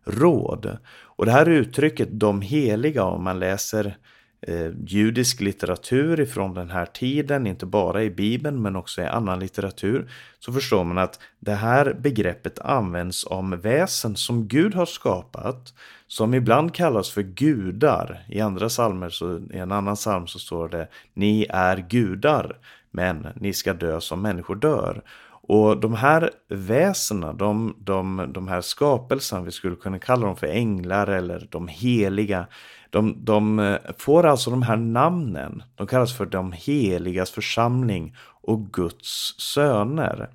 råd. 0.05 0.79
Och 0.89 1.27
det 1.27 1.33
här 1.33 1.49
uttrycket 1.49 2.09
de 2.13 2.43
heliga, 2.43 3.05
om 3.05 3.25
man 3.25 3.39
läser 3.39 3.97
eh, 4.41 4.71
judisk 4.87 5.41
litteratur 5.41 6.21
ifrån 6.21 6.55
den 6.55 6.71
här 6.71 6.87
tiden, 6.87 7.47
inte 7.47 7.67
bara 7.67 8.03
i 8.03 8.11
Bibeln 8.11 8.63
men 8.63 8.77
också 8.77 9.03
i 9.03 9.07
annan 9.07 9.41
litteratur, 9.41 10.11
så 10.39 10.53
förstår 10.53 10.85
man 10.85 10.99
att 10.99 11.21
det 11.41 11.55
här 11.55 11.97
begreppet 12.01 12.59
används 12.59 13.27
om 13.27 13.61
väsen 13.61 14.17
som 14.17 14.49
Gud 14.49 14.75
har 14.75 14.87
skapat, 14.87 15.75
som 16.07 16.35
ibland 16.35 16.75
kallas 16.75 17.11
för 17.11 17.23
gudar. 17.23 18.25
I 18.29 18.41
andra 18.41 18.69
salmer, 18.69 19.09
så, 19.09 19.39
i 19.39 19.59
en 19.59 19.73
annan 19.73 19.97
psalm 19.97 20.27
så 20.27 20.39
står 20.39 20.69
det 20.69 20.89
Ni 21.15 21.47
är 21.51 21.87
gudar, 21.91 22.57
men 22.91 23.27
ni 23.35 23.53
ska 23.53 23.73
dö 23.73 24.01
som 24.01 24.23
människor 24.23 24.57
dör. 24.57 25.03
Och 25.49 25.81
de 25.81 25.95
här 25.95 26.31
väsena, 26.49 27.33
de, 27.33 27.77
de, 27.79 28.31
de 28.35 28.49
här 28.49 28.61
skapelserna, 28.61 29.43
vi 29.43 29.51
skulle 29.51 29.77
kunna 29.77 29.99
kalla 29.99 30.27
dem 30.27 30.37
för 30.37 30.47
änglar 30.47 31.07
eller 31.07 31.47
de 31.51 31.69
heliga, 31.69 32.47
de, 32.91 33.25
de 33.25 33.59
eh, 33.59 33.77
får 33.99 34.27
alltså 34.27 34.51
de 34.51 34.63
här 34.63 34.77
namnen. 34.77 35.63
De 35.75 35.87
kallas 35.87 36.17
för 36.17 36.27
de 36.27 36.53
heligas 36.53 37.31
församling 37.31 38.17
och 38.43 38.73
Guds 38.73 39.35
söner. 39.41 40.29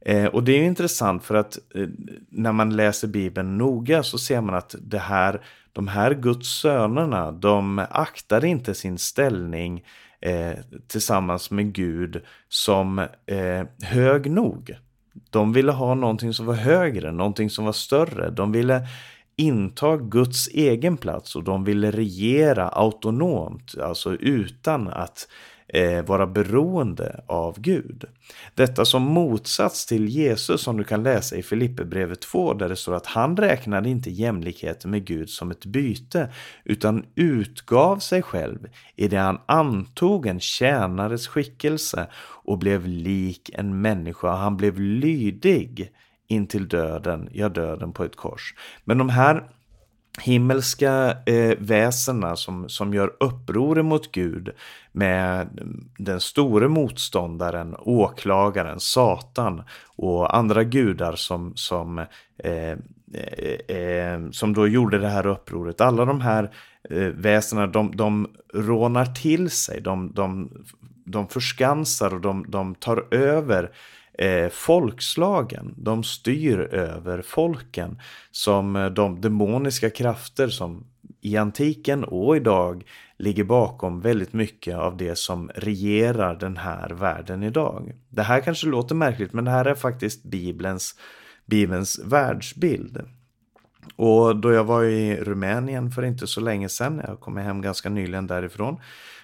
Eh, 0.00 0.26
och 0.26 0.44
det 0.44 0.52
är 0.52 0.62
intressant 0.62 1.24
för 1.24 1.34
att 1.34 1.58
eh, 1.74 1.88
när 2.28 2.52
man 2.52 2.76
läser 2.76 3.08
Bibeln 3.08 3.58
noga 3.58 4.02
så 4.02 4.18
ser 4.18 4.40
man 4.40 4.54
att 4.54 4.74
det 4.80 4.98
här, 4.98 5.40
de 5.72 5.88
här 5.88 6.14
Guds 6.14 6.48
sönerna, 6.48 7.32
de 7.32 7.86
aktar 7.90 8.44
inte 8.44 8.74
sin 8.74 8.98
ställning 8.98 9.84
eh, 10.20 10.52
tillsammans 10.86 11.50
med 11.50 11.72
Gud 11.72 12.22
som 12.48 12.98
eh, 13.26 13.66
hög 13.82 14.30
nog. 14.30 14.76
De 15.30 15.52
ville 15.52 15.72
ha 15.72 15.94
någonting 15.94 16.32
som 16.32 16.46
var 16.46 16.54
högre, 16.54 17.12
någonting 17.12 17.50
som 17.50 17.64
var 17.64 17.72
större. 17.72 18.30
De 18.30 18.52
ville 18.52 18.86
inta 19.42 19.96
Guds 19.96 20.48
egen 20.48 20.96
plats 20.96 21.36
och 21.36 21.44
de 21.44 21.64
ville 21.64 21.90
regera 21.90 22.68
autonomt, 22.68 23.74
alltså 23.78 24.14
utan 24.14 24.88
att 24.88 25.28
eh, 25.68 26.04
vara 26.04 26.26
beroende 26.26 27.24
av 27.26 27.60
Gud. 27.60 28.04
Detta 28.54 28.84
som 28.84 29.02
motsats 29.02 29.86
till 29.86 30.08
Jesus 30.08 30.62
som 30.62 30.76
du 30.76 30.84
kan 30.84 31.02
läsa 31.02 31.36
i 31.36 31.42
Filipperbrevet 31.42 32.20
2 32.20 32.54
där 32.54 32.68
det 32.68 32.76
står 32.76 32.94
att 32.94 33.06
han 33.06 33.36
räknade 33.36 33.88
inte 33.88 34.10
jämlikheten 34.10 34.90
med 34.90 35.04
Gud 35.04 35.30
som 35.30 35.50
ett 35.50 35.66
byte 35.66 36.28
utan 36.64 37.04
utgav 37.14 37.98
sig 37.98 38.22
själv 38.22 38.58
i 38.96 39.08
det 39.08 39.16
han 39.16 39.40
antog 39.46 40.26
en 40.26 40.40
tjänares 40.40 41.28
skickelse 41.28 42.06
och 42.44 42.58
blev 42.58 42.86
lik 42.86 43.50
en 43.54 43.80
människa. 43.80 44.30
Han 44.30 44.56
blev 44.56 44.80
lydig 44.80 45.92
intill 46.32 46.68
döden, 46.68 47.28
ja 47.32 47.48
döden 47.48 47.92
på 47.92 48.04
ett 48.04 48.16
kors. 48.16 48.54
Men 48.84 48.98
de 48.98 49.08
här 49.08 49.48
himmelska 50.20 51.16
eh, 51.26 51.58
väsena 51.58 52.36
som, 52.36 52.68
som 52.68 52.94
gör 52.94 53.12
uppror 53.20 53.82
mot 53.82 54.12
Gud 54.12 54.50
med 54.92 55.48
den 55.98 56.20
store 56.20 56.68
motståndaren, 56.68 57.76
åklagaren, 57.78 58.80
Satan 58.80 59.62
och 59.96 60.36
andra 60.36 60.64
gudar 60.64 61.16
som, 61.16 61.52
som, 61.54 61.98
eh, 62.38 62.70
eh, 63.14 63.76
eh 63.76 64.30
som 64.30 64.54
då 64.54 64.68
gjorde 64.68 64.98
det 64.98 65.08
här 65.08 65.26
upproret. 65.26 65.80
Alla 65.80 66.04
de 66.04 66.20
här 66.20 66.50
eh, 66.90 67.06
väsena, 67.06 67.66
de, 67.66 67.96
de 67.96 68.28
rånar 68.54 69.06
till 69.06 69.50
sig, 69.50 69.80
de, 69.80 70.12
de, 70.12 70.50
de 71.04 71.28
förskansar 71.28 72.14
och 72.14 72.20
de, 72.20 72.44
de 72.48 72.74
tar 72.74 73.14
över 73.14 73.70
eh, 74.18 74.48
folkslagen. 74.48 75.74
De 75.76 76.04
styr 76.04 76.58
över 76.60 77.22
folken 77.22 78.00
som 78.30 78.76
eh, 78.76 78.86
de 78.86 79.20
demoniska 79.20 79.90
krafter 79.90 80.48
som 80.48 80.86
i 81.20 81.36
antiken 81.36 82.04
och 82.04 82.36
idag 82.36 82.84
ligger 83.16 83.44
bakom 83.44 84.00
väldigt 84.00 84.32
mycket 84.32 84.76
av 84.76 84.96
det 84.96 85.18
som 85.18 85.50
regerar 85.54 86.34
den 86.38 86.56
här 86.56 86.90
världen 86.90 87.42
idag. 87.42 87.92
Det 88.08 88.22
här 88.22 88.40
kanske 88.40 88.66
låter 88.66 88.94
märkligt 88.94 89.32
men 89.32 89.44
det 89.44 89.50
här 89.50 89.64
är 89.64 89.74
faktiskt 89.74 90.24
Bibelns, 90.24 90.94
Bibelns 91.46 92.00
världsbild. 92.04 93.02
Och 93.96 94.36
då 94.36 94.52
jag 94.52 94.64
var 94.64 94.84
i 94.84 95.16
Rumänien 95.16 95.90
för 95.90 96.02
inte 96.02 96.26
så 96.26 96.40
länge 96.40 96.68
sedan, 96.68 97.02
jag 97.06 97.20
kom 97.20 97.36
hem 97.36 97.62
ganska 97.62 97.88
nyligen 97.88 98.26
därifrån, 98.26 98.80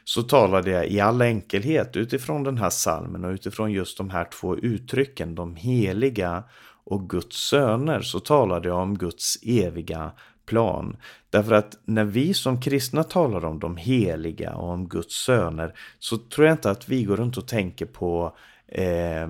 så 0.09 0.23
talade 0.23 0.71
jag 0.71 0.89
i 0.89 1.01
all 1.01 1.23
enkelhet 1.23 1.97
utifrån 1.97 2.43
den 2.43 2.59
här 2.59 2.71
salmen 2.71 3.25
och 3.25 3.31
utifrån 3.31 3.73
just 3.73 3.99
de 3.99 4.11
här 4.11 4.25
två 4.25 4.57
uttrycken, 4.57 5.35
de 5.35 5.57
heliga 5.57 6.45
och 6.85 7.11
Guds 7.11 7.37
söner, 7.37 8.01
så 8.01 8.21
talade 8.21 8.69
jag 8.69 8.79
om 8.79 8.99
Guds 8.99 9.39
eviga 9.43 10.13
plan. 10.47 10.97
Därför 11.31 11.53
att 11.53 11.79
när 11.85 12.05
vi 12.05 12.35
som 12.35 12.61
kristna 12.61 13.05
talar 13.05 13.45
om 13.45 13.59
de 13.59 13.77
heliga 13.77 14.55
och 14.55 14.71
om 14.71 14.89
Guds 14.89 15.15
söner 15.15 15.75
så 15.99 16.19
tror 16.19 16.47
jag 16.47 16.55
inte 16.55 16.71
att 16.71 16.89
vi 16.89 17.05
går 17.05 17.17
runt 17.17 17.37
och 17.37 17.49
tänker 17.49 17.87
på 17.87 18.37
eh, 18.69 19.29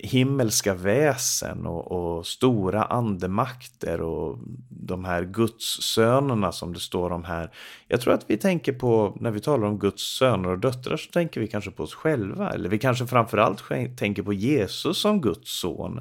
himmelska 0.00 0.74
väsen 0.74 1.66
och, 1.66 1.92
och, 1.92 2.26
stora 2.26 2.82
andemakter 2.82 4.00
och 4.00 4.38
de 4.68 5.04
här 5.04 5.24
gudssönerna 5.24 6.52
som 6.52 6.72
det 6.72 6.80
står 6.80 7.10
om 7.10 7.24
här. 7.24 7.50
Jag 7.88 8.00
tror 8.00 8.14
att 8.14 8.24
vi 8.26 8.36
tänker 8.36 8.72
på, 8.72 9.16
när 9.20 9.30
vi 9.30 9.40
talar 9.40 9.66
om 9.66 9.78
Guds 9.78 10.02
söner 10.18 10.48
och 10.48 10.58
döttrar 10.58 10.96
så 10.96 11.10
tänker 11.10 11.40
vi 11.40 11.46
kanske 11.46 11.70
på 11.70 11.82
oss 11.82 11.94
själva. 11.94 12.50
Eller 12.50 12.68
vi 12.68 12.78
kanske 12.78 13.06
framförallt 13.06 13.64
tänker 13.96 14.22
på 14.22 14.32
Jesus 14.32 15.00
som 15.00 15.20
Guds 15.20 15.60
son. 15.60 16.00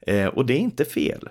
Eh, 0.00 0.26
och 0.26 0.46
det 0.46 0.54
är 0.54 0.60
inte 0.60 0.84
fel. 0.84 1.28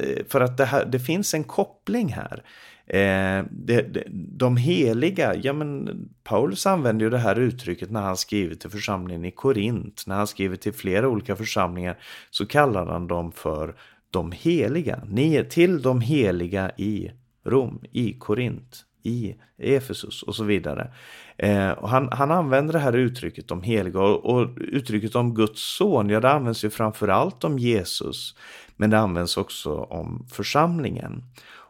Eh, 0.00 0.24
för 0.28 0.40
att 0.40 0.56
det, 0.56 0.64
här, 0.64 0.84
det 0.84 1.00
finns 1.00 1.34
en 1.34 1.44
koppling 1.44 2.12
här. 2.12 2.42
Eh, 2.86 3.44
det, 3.50 3.82
det, 3.82 4.04
de 4.10 4.56
heliga, 4.56 5.34
ja 5.34 5.52
men 5.52 5.88
Paulus 6.24 6.66
använder 6.66 7.04
ju 7.04 7.10
det 7.10 7.18
här 7.18 7.38
uttrycket 7.38 7.90
när 7.90 8.02
han 8.02 8.16
skriver 8.16 8.54
till 8.54 8.70
församlingen 8.70 9.24
i 9.24 9.30
Korint, 9.30 10.04
när 10.06 10.16
han 10.16 10.26
skriver 10.26 10.56
till 10.56 10.72
flera 10.72 11.08
olika 11.08 11.36
församlingar 11.36 11.98
så 12.30 12.46
kallar 12.46 12.86
han 12.86 13.06
dem 13.06 13.32
för 13.32 13.74
de 14.10 14.32
heliga. 14.32 15.02
Ni 15.08 15.34
är 15.34 15.44
till 15.44 15.82
de 15.82 16.00
heliga 16.00 16.70
i 16.76 17.10
Rom, 17.44 17.80
i 17.92 18.12
Korint, 18.12 18.84
i 19.02 19.34
Efesus 19.58 20.22
och 20.22 20.34
så 20.34 20.44
vidare. 20.44 20.92
Eh, 21.36 21.70
och 21.70 21.88
han, 21.88 22.08
han 22.12 22.30
använder 22.30 22.72
det 22.72 22.78
här 22.78 22.92
uttrycket 22.92 23.50
om 23.50 23.62
heliga 23.62 24.00
och, 24.00 24.24
och 24.24 24.48
uttrycket 24.56 25.16
om 25.16 25.34
Guds 25.34 25.76
son, 25.76 26.08
ja 26.08 26.20
det 26.20 26.30
används 26.30 26.64
ju 26.64 26.70
framförallt 26.70 27.44
om 27.44 27.58
Jesus, 27.58 28.34
men 28.76 28.90
det 28.90 28.98
används 28.98 29.36
också 29.36 29.76
om 29.76 30.26
församlingen. 30.30 31.22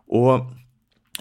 Och 0.07 0.41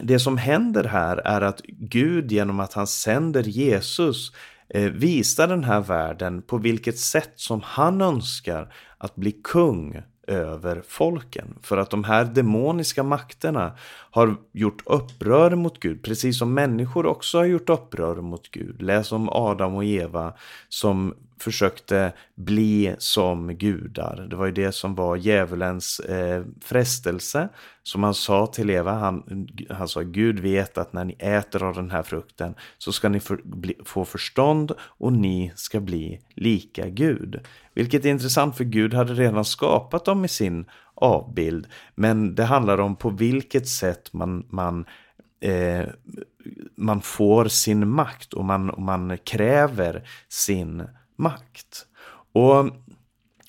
det 0.04 0.20
som 0.20 0.38
händer 0.38 0.84
här 0.84 1.18
är 1.18 1.42
att 1.42 1.62
Gud 1.68 2.32
genom 2.32 2.60
att 2.60 2.74
han 2.74 2.88
sänder 2.88 3.44
Jesus 3.44 4.32
eh, 4.70 4.92
visar 4.92 5.48
den 5.48 5.64
här 5.64 5.82
världen 5.82 6.42
på 6.42 6.58
vilket 6.58 7.00
sätt 7.00 7.34
som 7.36 7.62
han 7.64 8.02
önskar 8.02 8.74
att 8.98 9.16
bli 9.16 9.32
kung 9.32 10.02
över 10.32 10.84
folken. 10.88 11.58
För 11.62 11.78
att 11.78 11.90
de 11.90 12.04
här 12.04 12.26
demoniska 12.26 13.04
makterna 13.04 13.72
har 14.12 14.36
gjort 14.52 14.82
upprör 14.86 15.56
mot 15.56 15.80
Gud, 15.80 16.04
precis 16.04 16.40
som 16.40 16.54
människor 16.54 17.06
också 17.06 17.38
har 17.38 17.46
gjort 17.46 17.70
upprör 17.70 18.16
mot 18.16 18.52
Gud. 18.52 18.82
Läs 18.82 19.12
om 19.12 19.30
Adam 19.30 19.76
och 19.76 19.86
Eva 19.86 20.34
som 20.70 21.14
försökte 21.42 22.14
bli 22.36 22.96
som 22.98 23.58
gudar. 23.58 24.28
Det 24.30 24.36
var 24.36 24.46
ju 24.46 24.52
det 24.52 24.72
som 24.72 24.96
var 24.96 25.16
djävulens 25.16 26.00
eh, 26.00 26.44
frestelse. 26.62 27.50
Som 27.84 28.04
han 28.04 28.14
sa 28.14 28.48
till 28.48 28.70
Eva, 28.70 28.92
han, 28.92 29.48
han 29.70 29.88
sa 29.88 30.02
Gud 30.02 30.40
vet 30.40 30.78
att 30.78 30.94
när 30.94 31.06
ni 31.06 31.16
äter 31.20 31.64
av 31.64 31.76
den 31.76 31.92
här 31.92 32.04
frukten 32.04 32.56
så 32.78 32.92
ska 32.92 33.10
ni 33.10 33.20
för, 33.20 33.40
bli, 33.44 33.76
få 33.86 34.06
förstånd 34.06 34.72
och 34.82 35.14
ni 35.14 35.52
ska 35.56 35.80
bli 35.80 36.22
lika 36.36 36.90
Gud. 36.90 37.40
Vilket 37.74 38.06
är 38.06 38.10
intressant 38.10 38.58
för 38.58 38.64
Gud 38.64 38.94
hade 38.94 39.14
redan 39.14 39.46
skapat 39.46 40.06
dem 40.06 40.26
i 40.26 40.28
sin 40.28 40.66
avbild. 40.96 41.68
Men 41.96 42.36
det 42.36 42.44
handlar 42.44 42.78
om 42.78 42.96
på 42.96 43.10
vilket 43.10 43.68
sätt 43.68 44.14
man, 44.14 44.46
man 44.50 44.86
eh, 45.42 45.86
man 46.76 47.02
får 47.02 47.46
sin 47.46 47.90
makt 47.90 48.34
och 48.34 48.46
man, 48.46 48.70
och 48.70 48.82
man 48.82 49.18
kräver 49.18 50.08
sin 50.30 50.84
makt. 51.16 51.86
Och, 52.34 52.70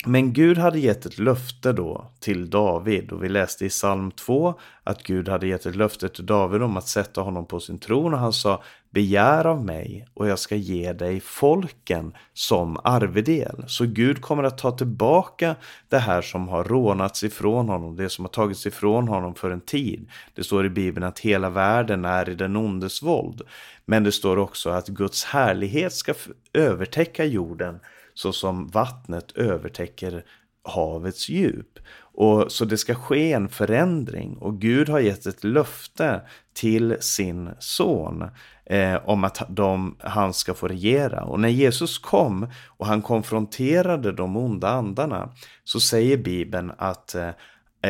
men 0.05 0.33
Gud 0.33 0.57
hade 0.57 0.79
gett 0.79 1.05
ett 1.05 1.19
löfte 1.19 1.73
då 1.73 2.11
till 2.19 2.49
David 2.49 3.11
och 3.11 3.23
vi 3.23 3.29
läste 3.29 3.65
i 3.65 3.69
psalm 3.69 4.11
2 4.11 4.59
att 4.83 5.03
Gud 5.03 5.29
hade 5.29 5.47
gett 5.47 5.65
ett 5.65 5.75
löfte 5.75 6.09
till 6.09 6.25
David 6.25 6.61
om 6.61 6.77
att 6.77 6.87
sätta 6.87 7.21
honom 7.21 7.45
på 7.45 7.59
sin 7.59 7.79
tron 7.79 8.13
och 8.13 8.19
han 8.19 8.33
sa 8.33 8.63
Begär 8.93 9.45
av 9.45 9.65
mig 9.65 10.07
och 10.13 10.27
jag 10.27 10.39
ska 10.39 10.55
ge 10.55 10.93
dig 10.93 11.19
folken 11.19 12.13
som 12.33 12.77
arvedel. 12.83 13.63
Så 13.67 13.85
Gud 13.85 14.21
kommer 14.21 14.43
att 14.43 14.57
ta 14.57 14.71
tillbaka 14.71 15.55
det 15.89 15.97
här 15.97 16.21
som 16.21 16.47
har 16.47 16.63
rånats 16.63 17.23
ifrån 17.23 17.69
honom, 17.69 17.95
det 17.95 18.09
som 18.09 18.25
har 18.25 18.29
tagits 18.29 18.65
ifrån 18.65 19.07
honom 19.07 19.35
för 19.35 19.51
en 19.51 19.61
tid. 19.61 20.09
Det 20.33 20.43
står 20.43 20.65
i 20.65 20.69
Bibeln 20.69 21.05
att 21.05 21.19
hela 21.19 21.49
världen 21.49 22.05
är 22.05 22.29
i 22.29 22.35
den 22.35 22.55
ondes 22.55 23.03
våld. 23.03 23.41
Men 23.85 24.03
det 24.03 24.11
står 24.11 24.37
också 24.37 24.69
att 24.69 24.87
Guds 24.87 25.23
härlighet 25.23 25.93
ska 25.93 26.13
övertäcka 26.53 27.25
jorden 27.25 27.79
så 28.13 28.33
som 28.33 28.67
vattnet 28.67 29.31
övertäcker 29.31 30.23
havets 30.63 31.29
djup. 31.29 31.79
Och 32.13 32.51
Så 32.51 32.65
det 32.65 32.77
ska 32.77 32.95
ske 32.95 33.33
en 33.33 33.49
förändring 33.49 34.37
och 34.37 34.61
Gud 34.61 34.89
har 34.89 34.99
gett 34.99 35.25
ett 35.25 35.43
löfte 35.43 36.21
till 36.53 36.97
sin 36.99 37.49
son 37.59 38.23
eh, 38.65 38.99
om 39.05 39.23
att 39.23 39.41
de, 39.49 39.95
han 39.99 40.33
ska 40.33 40.53
få 40.53 40.67
regera. 40.67 41.23
Och 41.23 41.39
när 41.39 41.49
Jesus 41.49 41.97
kom 41.97 42.47
och 42.67 42.85
han 42.85 43.01
konfronterade 43.01 44.11
de 44.11 44.37
onda 44.37 44.69
andarna 44.69 45.29
så 45.63 45.79
säger 45.79 46.17
Bibeln 46.17 46.71
att 46.77 47.15
eh, 47.15 47.29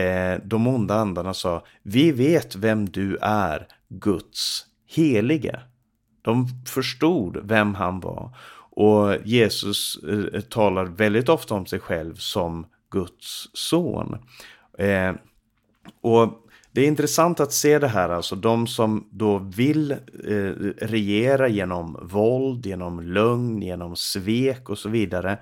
eh 0.01 0.39
de 0.43 0.67
onda 0.67 0.95
andarna 0.95 1.33
sa 1.33 1.63
Vi 1.83 2.11
vet 2.11 2.55
vem 2.55 2.89
du 2.89 3.17
är, 3.21 3.67
Guds 3.89 4.65
helige. 4.87 5.59
De 6.21 6.47
förstod 6.67 7.37
vem 7.43 7.75
han 7.75 7.99
var. 7.99 8.35
Och 8.75 9.15
Jesus 9.25 9.97
eh, 10.03 10.41
talar 10.41 10.85
väldigt 10.85 11.29
ofta 11.29 11.55
om 11.55 11.65
sig 11.65 11.79
själv 11.79 12.15
som 12.15 12.65
Guds 12.93 13.49
son. 13.53 14.17
Eh, 14.77 15.13
och 16.01 16.43
det 16.71 16.81
är 16.81 16.87
intressant 16.87 17.39
att 17.39 17.53
se 17.53 17.79
det 17.79 17.87
här, 17.87 18.09
alltså 18.09 18.35
de 18.35 18.67
som 18.67 19.07
då 19.11 19.37
vill 19.37 19.91
eh, 19.91 20.51
regera 20.77 21.47
genom 21.47 21.97
våld, 22.01 22.65
genom 22.65 23.01
lögn, 23.01 23.61
genom 23.61 23.95
svek 23.95 24.69
och 24.69 24.77
så 24.77 24.89
vidare. 24.89 25.37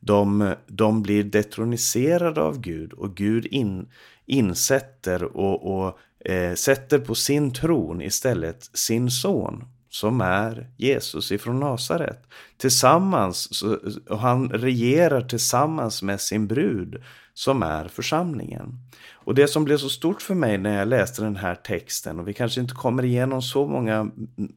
De, 0.00 0.54
de 0.66 1.02
blir 1.02 1.24
detroniserade 1.24 2.42
av 2.42 2.60
Gud 2.60 2.92
och 2.92 3.14
Gud 3.14 3.46
in, 3.46 3.88
insätter 4.26 5.24
och, 5.36 5.78
och 5.78 5.98
eh, 6.30 6.54
sätter 6.54 6.98
på 6.98 7.14
sin 7.14 7.52
tron 7.52 8.02
istället 8.02 8.70
sin 8.74 9.10
son 9.10 9.64
som 9.92 10.20
är 10.20 10.70
Jesus 10.76 11.32
ifrån 11.32 11.60
Nasaret. 11.60 12.26
Tillsammans, 12.56 13.62
och 14.08 14.18
han 14.18 14.48
regerar 14.48 15.20
tillsammans 15.20 16.02
med 16.02 16.20
sin 16.20 16.46
brud 16.46 17.02
som 17.34 17.62
är 17.62 17.88
församlingen. 17.88 18.78
Och 19.12 19.34
det 19.34 19.48
som 19.48 19.64
blev 19.64 19.76
så 19.76 19.88
stort 19.88 20.22
för 20.22 20.34
mig 20.34 20.58
när 20.58 20.78
jag 20.78 20.88
läste 20.88 21.22
den 21.22 21.36
här 21.36 21.54
texten, 21.54 22.20
och 22.20 22.28
vi 22.28 22.34
kanske 22.34 22.60
inte 22.60 22.74
kommer 22.74 23.04
igenom 23.04 23.42
så 23.42 23.66
många, 23.66 24.10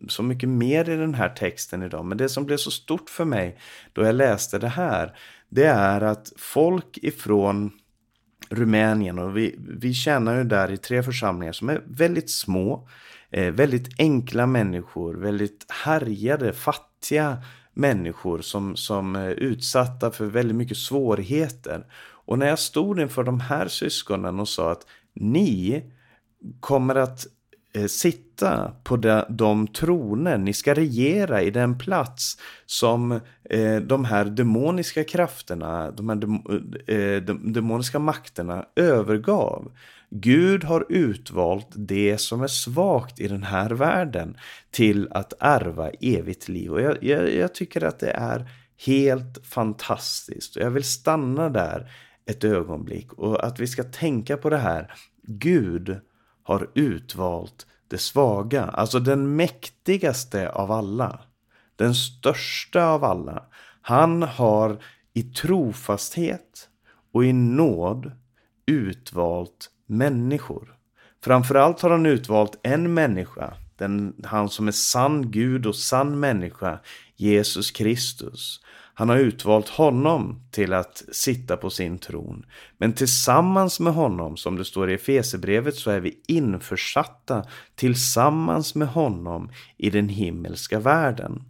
så 0.07 0.23
mycket 0.23 0.49
mer 0.49 0.89
i 0.89 0.95
den 0.95 1.13
här 1.13 1.29
texten 1.29 1.83
idag, 1.83 2.05
men 2.05 2.17
det 2.17 2.29
som 2.29 2.45
blev 2.45 2.57
så 2.57 2.71
stort 2.71 3.09
för 3.09 3.25
mig 3.25 3.59
då 3.93 4.03
jag 4.03 4.15
läste 4.15 4.59
det 4.59 4.67
här, 4.67 5.17
det 5.49 5.65
är 5.65 6.01
att 6.01 6.33
folk 6.37 6.97
ifrån 6.97 7.71
Rumänien 8.49 9.19
och 9.19 9.37
vi, 9.37 9.55
vi 9.79 9.93
tjänar 9.93 10.37
ju 10.37 10.43
där 10.43 10.71
i 10.71 10.77
tre 10.77 11.03
församlingar 11.03 11.53
som 11.53 11.69
är 11.69 11.81
väldigt 11.85 12.29
små, 12.29 12.73
eh, 12.75 13.04
Eh, 13.29 13.51
väldigt 13.53 13.99
enkla 13.99 14.47
människor, 14.47 15.13
väldigt 15.13 15.65
härjade, 15.83 16.53
fattiga 16.53 17.38
människor 17.73 18.41
som, 18.41 18.75
som 18.75 19.15
är 19.15 19.29
utsatta 19.31 20.11
för 20.11 20.25
väldigt 20.25 20.57
mycket 20.57 20.77
svårigheter. 20.77 21.85
Och 22.25 22.39
när 22.39 22.47
jag 22.47 22.59
stod 22.59 22.99
inför 22.99 23.23
de 23.23 23.39
här 23.39 23.67
syskonen 23.67 24.39
och 24.39 24.49
sa 24.49 24.71
att 24.71 24.88
ni 25.13 25.83
kommer 26.59 26.95
att 26.95 27.27
eh, 27.73 27.85
sitta 27.85 28.71
på 28.83 28.97
de, 28.97 29.23
de 29.29 29.67
troner, 29.67 30.38
ni 30.38 30.53
ska 30.53 30.73
regera 30.73 31.41
i 31.41 31.49
den 31.51 31.77
plats 31.77 32.38
som 32.65 33.11
eh, 33.49 33.75
de 33.75 34.05
här 34.05 34.25
demoniska 34.25 35.03
krafterna, 35.03 35.91
de 35.91 36.09
här 36.09 36.15
de, 36.15 36.35
eh, 36.88 37.21
de, 37.21 37.53
demoniska 37.53 37.99
makterna 37.99 38.65
övergav. 38.75 39.71
Gud 40.17 40.63
har 40.63 40.86
utvalt 40.89 41.67
det 41.75 42.17
som 42.17 42.41
är 42.41 42.47
svagt 42.47 43.19
i 43.19 43.28
den 43.28 43.43
här 43.43 43.69
världen 43.69 44.38
till 44.71 45.08
att 45.12 45.34
ärva 45.39 45.89
evigt 45.89 46.47
liv. 46.47 46.71
Och 46.71 46.82
jag, 46.82 47.04
jag, 47.04 47.34
jag 47.34 47.56
tycker 47.56 47.84
att 47.84 47.99
det 47.99 48.12
är 48.12 48.49
helt 48.86 49.45
fantastiskt. 49.45 50.56
Och 50.56 50.62
jag 50.62 50.71
vill 50.71 50.84
stanna 50.84 51.49
där 51.49 51.91
ett 52.25 52.43
ögonblick 52.43 53.13
och 53.13 53.45
att 53.45 53.60
vi 53.60 53.67
ska 53.67 53.84
tänka 53.84 54.38
på 54.38 54.49
det 54.49 54.58
här. 54.58 54.93
Gud 55.23 55.99
har 56.43 56.69
utvalt 56.75 57.67
det 57.88 57.97
svaga, 57.97 58.63
alltså 58.63 58.99
den 58.99 59.36
mäktigaste 59.36 60.49
av 60.49 60.71
alla. 60.71 61.19
Den 61.75 61.95
största 61.95 62.86
av 62.86 63.04
alla. 63.04 63.45
Han 63.82 64.23
har 64.23 64.84
i 65.13 65.23
trofasthet 65.23 66.69
och 67.13 67.25
i 67.25 67.34
nåd 67.34 68.12
utvalt 68.65 69.71
människor. 69.85 70.75
Framförallt 71.23 71.81
har 71.81 71.89
han 71.89 72.05
utvalt 72.05 72.59
en 72.63 72.93
människa, 72.93 73.53
den, 73.77 74.15
han 74.23 74.49
som 74.49 74.67
är 74.67 74.71
sann 74.71 75.31
Gud 75.31 75.65
och 75.65 75.75
sann 75.75 76.19
människa, 76.19 76.79
Jesus 77.15 77.71
Kristus. 77.71 78.59
Han 78.97 79.09
har 79.09 79.17
utvalt 79.17 79.69
honom 79.69 80.41
till 80.51 80.73
att 80.73 81.03
sitta 81.11 81.57
på 81.57 81.69
sin 81.69 81.99
tron. 81.99 82.45
Men 82.77 82.93
tillsammans 82.93 83.79
med 83.79 83.93
honom, 83.93 84.37
som 84.37 84.55
det 84.55 84.65
står 84.65 84.91
i 84.91 84.93
Efesebrevet, 84.93 85.75
så 85.75 85.91
är 85.91 85.99
vi 85.99 86.21
införsatta 86.27 87.45
tillsammans 87.75 88.75
med 88.75 88.87
honom 88.87 89.51
i 89.77 89.89
den 89.89 90.09
himmelska 90.09 90.79
världen. 90.79 91.43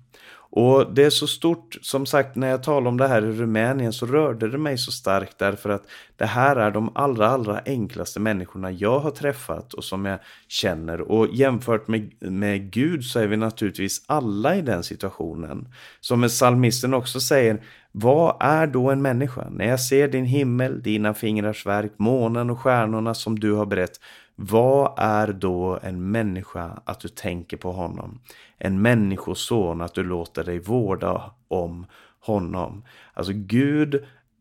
Och 0.56 0.94
det 0.94 1.04
är 1.04 1.10
så 1.10 1.28
stort, 1.28 1.78
som 1.82 2.06
sagt 2.06 2.36
när 2.36 2.48
jag 2.48 2.64
talade 2.64 2.90
om 2.90 2.98
det 2.98 3.08
här 3.08 3.26
i 3.26 3.32
Rumänien 3.32 3.94
så 3.94 4.06
rörde 4.06 4.50
det 4.50 4.58
mig 4.58 4.78
så 4.78 4.92
starkt 4.92 5.38
därför 5.38 5.70
att 5.70 5.84
det 6.16 6.26
här 6.26 6.56
är 6.56 6.72
de 6.72 6.92
allra, 6.96 7.28
allra 7.28 7.62
enklaste 7.66 8.20
människorna 8.20 8.72
jag 8.72 9.00
har 9.00 9.12
träffat 9.12 9.74
och 9.74 9.84
som 9.84 10.06
jag 10.06 10.20
känner. 10.48 11.02
Och 11.02 11.28
jämfört 11.34 11.88
med, 11.88 12.12
med 12.20 12.72
Gud 12.72 13.04
så 13.04 13.20
är 13.20 13.28
vi 13.28 13.38
naturligtvis 13.38 14.06
alla 14.08 14.56
i 14.56 14.62
den 14.62 14.84
situationen. 14.84 15.68
Som 16.00 16.28
psalmisten 16.28 16.94
också 16.94 17.20
säger, 17.20 17.62
vad 17.92 18.38
är 18.40 18.68
då 18.68 18.92
en 18.92 19.02
människa? 19.02 19.48
När 19.52 19.68
jag 19.68 19.80
ser 19.80 20.08
din 20.08 20.26
himmel, 20.26 20.84
dina 20.84 21.14
fingrars 21.14 21.66
verk, 21.66 21.92
månen 21.98 22.50
och 22.50 22.60
stjärnorna 22.60 23.14
som 23.14 23.40
du 23.40 23.52
har 23.52 23.66
berett, 23.66 24.00
vad 24.36 24.94
är 24.98 25.34
då 25.34 25.80
en 25.84 26.12
människa 26.12 26.82
att 26.86 27.00
du 27.00 27.08
tänker 27.08 27.58
på 27.58 27.72
honom? 27.72 28.20
En 28.58 28.82
människoson 28.82 29.82
att 29.82 29.94
du 29.94 30.04
låter 30.04 30.44
dig 30.44 30.60
vårda 30.60 31.32
om 31.48 31.86
honom. 32.20 32.84
Alltså 33.14 33.34
Gud 33.36 33.96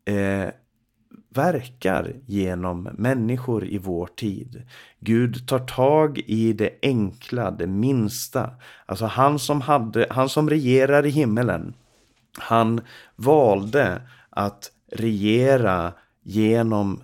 eh, 0.05 0.49
verkar 1.29 2.13
genom 2.25 2.83
människor 2.83 3.65
i 3.65 3.77
vår 3.77 4.07
tid. 4.07 4.63
Gud 4.99 5.47
tar 5.47 5.59
tag 5.59 6.17
i 6.17 6.53
det 6.53 6.69
enkla, 6.81 7.51
det 7.51 7.67
minsta. 7.67 8.49
Alltså 8.85 9.05
han 9.05 9.39
som, 9.39 9.61
hade, 9.61 10.07
han 10.09 10.29
som 10.29 10.49
regerar 10.49 11.05
i 11.05 11.09
himmelen. 11.09 11.73
Han 12.37 12.81
valde 13.15 14.01
att 14.29 14.71
regera 14.91 15.93
genom 16.23 17.01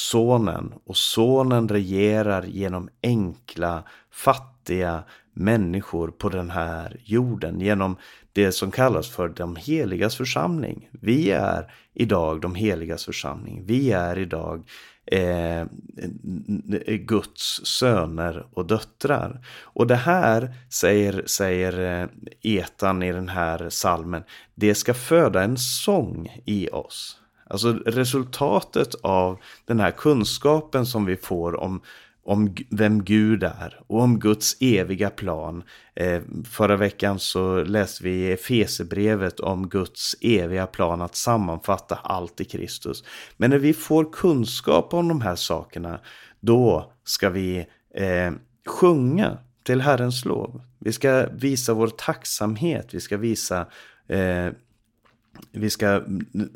sonen 0.00 0.74
och 0.86 0.96
sonen 0.96 1.68
regerar 1.68 2.42
genom 2.42 2.88
enkla, 3.02 3.84
fattiga 4.12 5.04
människor 5.32 6.08
på 6.08 6.28
den 6.28 6.50
här 6.50 7.00
jorden 7.04 7.60
genom 7.60 7.96
det 8.32 8.52
som 8.52 8.70
kallas 8.70 9.08
för 9.08 9.28
de 9.28 9.56
heligas 9.56 10.16
församling. 10.16 10.88
Vi 10.92 11.30
är 11.30 11.72
idag 11.94 12.40
de 12.40 12.54
heligas 12.54 13.04
församling. 13.04 13.66
Vi 13.66 13.92
är 13.92 14.18
idag 14.18 14.68
eh, 15.06 15.66
Guds 16.86 17.60
söner 17.64 18.46
och 18.52 18.66
döttrar. 18.66 19.46
Och 19.62 19.86
det 19.86 19.96
här, 19.96 20.54
säger, 20.70 21.22
säger 21.26 22.02
eh, 22.02 22.08
Etan 22.42 23.02
i 23.02 23.12
den 23.12 23.28
här 23.28 23.68
salmen, 23.68 24.22
det 24.54 24.74
ska 24.74 24.94
föda 24.94 25.42
en 25.42 25.56
sång 25.58 26.42
i 26.44 26.68
oss. 26.68 27.19
Alltså 27.50 27.72
resultatet 27.72 28.94
av 29.02 29.38
den 29.64 29.80
här 29.80 29.90
kunskapen 29.90 30.86
som 30.86 31.04
vi 31.04 31.16
får 31.16 31.60
om, 31.60 31.80
om 32.24 32.54
vem 32.70 33.04
Gud 33.04 33.42
är 33.42 33.80
och 33.86 34.00
om 34.00 34.18
Guds 34.18 34.56
eviga 34.60 35.10
plan. 35.10 35.62
Eh, 35.94 36.20
förra 36.50 36.76
veckan 36.76 37.18
så 37.18 37.62
läste 37.64 38.04
vi 38.04 38.32
Efesebrevet 38.32 39.40
om 39.40 39.68
Guds 39.68 40.16
eviga 40.20 40.66
plan 40.66 41.02
att 41.02 41.16
sammanfatta 41.16 41.94
allt 41.94 42.40
i 42.40 42.44
Kristus. 42.44 43.04
Men 43.36 43.50
när 43.50 43.58
vi 43.58 43.72
får 43.72 44.12
kunskap 44.12 44.94
om 44.94 45.08
de 45.08 45.20
här 45.20 45.36
sakerna, 45.36 46.00
då 46.40 46.92
ska 47.04 47.30
vi 47.30 47.66
eh, 47.94 48.32
sjunga 48.66 49.38
till 49.64 49.80
Herrens 49.80 50.24
lov. 50.24 50.62
Vi 50.78 50.92
ska 50.92 51.26
visa 51.32 51.74
vår 51.74 51.88
tacksamhet, 51.88 52.94
vi 52.94 53.00
ska 53.00 53.16
visa 53.16 53.66
eh, 54.08 54.48
vi 55.52 55.70
ska 55.70 56.02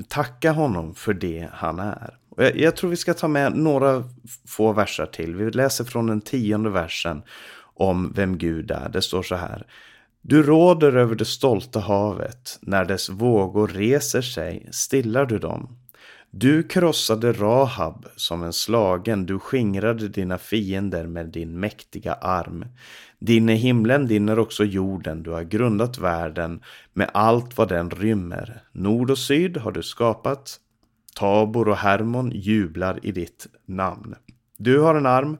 tacka 0.08 0.52
honom 0.52 0.94
för 0.94 1.14
det 1.14 1.48
han 1.52 1.78
är. 1.78 2.18
Jag, 2.36 2.56
jag, 2.56 2.76
tror 2.76 2.90
vi 2.90 2.96
ska 2.96 3.14
ta 3.14 3.28
med 3.28 3.56
några 3.56 4.04
få 4.46 4.72
versar 4.72 5.06
till. 5.06 5.34
Vi 5.34 5.50
läser 5.50 5.84
från 5.84 6.06
den 6.06 6.20
tionde 6.20 6.70
versen 6.70 7.22
om 7.74 8.12
vem 8.16 8.38
Gud 8.38 8.70
är. 8.70 8.88
Det 8.88 9.02
står 9.02 9.22
så 9.22 9.34
här. 9.34 9.66
Du 10.22 10.42
råder 10.42 10.96
över 10.96 11.14
det 11.14 11.24
stolta 11.24 11.80
havet. 11.80 12.58
När 12.62 12.84
dess 12.84 13.08
vågor 13.08 13.68
reser 13.68 14.22
sig 14.22 14.68
stillar 14.72 15.26
du 15.26 15.38
dem. 15.38 15.76
Du 16.30 16.62
krossade 16.62 17.32
Rahab 17.32 18.06
som 18.16 18.42
en 18.42 18.52
slagen, 18.52 19.26
du 19.26 19.38
skingrade 19.38 20.08
dina 20.08 20.38
fiender 20.38 21.06
med 21.06 21.26
din 21.26 21.60
mäktiga 21.60 22.12
arm. 22.12 22.64
Din 23.24 23.48
är 23.48 23.54
himlen, 23.54 24.06
din 24.06 24.28
är 24.28 24.38
också 24.38 24.64
jorden, 24.64 25.22
du 25.22 25.30
har 25.30 25.42
grundat 25.42 25.98
världen 25.98 26.60
med 26.92 27.10
allt 27.14 27.58
vad 27.58 27.68
den 27.68 27.90
rymmer. 27.90 28.62
Nord 28.72 29.10
och 29.10 29.18
syd 29.18 29.56
har 29.56 29.72
du 29.72 29.82
skapat, 29.82 30.60
Tabor 31.16 31.68
och 31.68 31.76
Hermon 31.76 32.30
jublar 32.34 32.98
i 33.02 33.12
ditt 33.12 33.46
namn. 33.66 34.14
Du 34.56 34.80
har 34.80 34.94
en 34.94 35.06
arm 35.06 35.36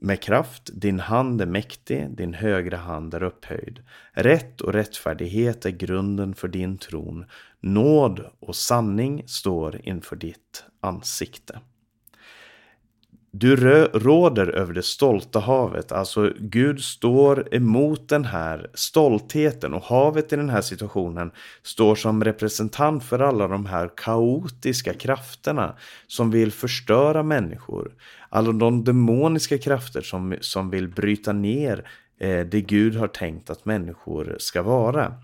med 0.00 0.22
kraft, 0.22 0.70
din 0.72 1.00
hand 1.00 1.42
är 1.42 1.46
mäktig, 1.46 2.16
din 2.16 2.34
högra 2.34 2.76
hand 2.76 3.14
är 3.14 3.22
upphöjd. 3.22 3.80
Rätt 4.12 4.60
och 4.60 4.72
rättfärdighet 4.72 5.66
är 5.66 5.70
grunden 5.70 6.34
för 6.34 6.48
din 6.48 6.78
tron. 6.78 7.24
Nåd 7.60 8.24
och 8.40 8.56
sanning 8.56 9.22
står 9.26 9.80
inför 9.84 10.16
ditt 10.16 10.64
ansikte. 10.80 11.60
Du 13.34 13.56
råder 13.92 14.46
över 14.46 14.74
det 14.74 14.82
stolta 14.82 15.38
havet. 15.40 15.92
Alltså 15.92 16.32
Gud 16.38 16.80
står 16.80 17.54
emot 17.54 18.08
den 18.08 18.24
här 18.24 18.70
stoltheten 18.74 19.74
och 19.74 19.82
havet 19.82 20.32
i 20.32 20.36
den 20.36 20.50
här 20.50 20.60
situationen 20.60 21.30
står 21.62 21.94
som 21.94 22.24
representant 22.24 23.04
för 23.04 23.18
alla 23.18 23.48
de 23.48 23.66
här 23.66 23.90
kaotiska 23.96 24.94
krafterna 24.94 25.76
som 26.06 26.30
vill 26.30 26.52
förstöra 26.52 27.22
människor. 27.22 27.92
Alla 28.28 28.52
de 28.52 28.84
demoniska 28.84 29.58
krafter 29.58 30.00
som, 30.00 30.36
som 30.40 30.70
vill 30.70 30.88
bryta 30.88 31.32
ner 31.32 31.88
eh, 32.20 32.40
det 32.46 32.60
Gud 32.60 32.96
har 32.96 33.08
tänkt 33.08 33.50
att 33.50 33.64
människor 33.64 34.36
ska 34.38 34.62
vara 34.62 35.14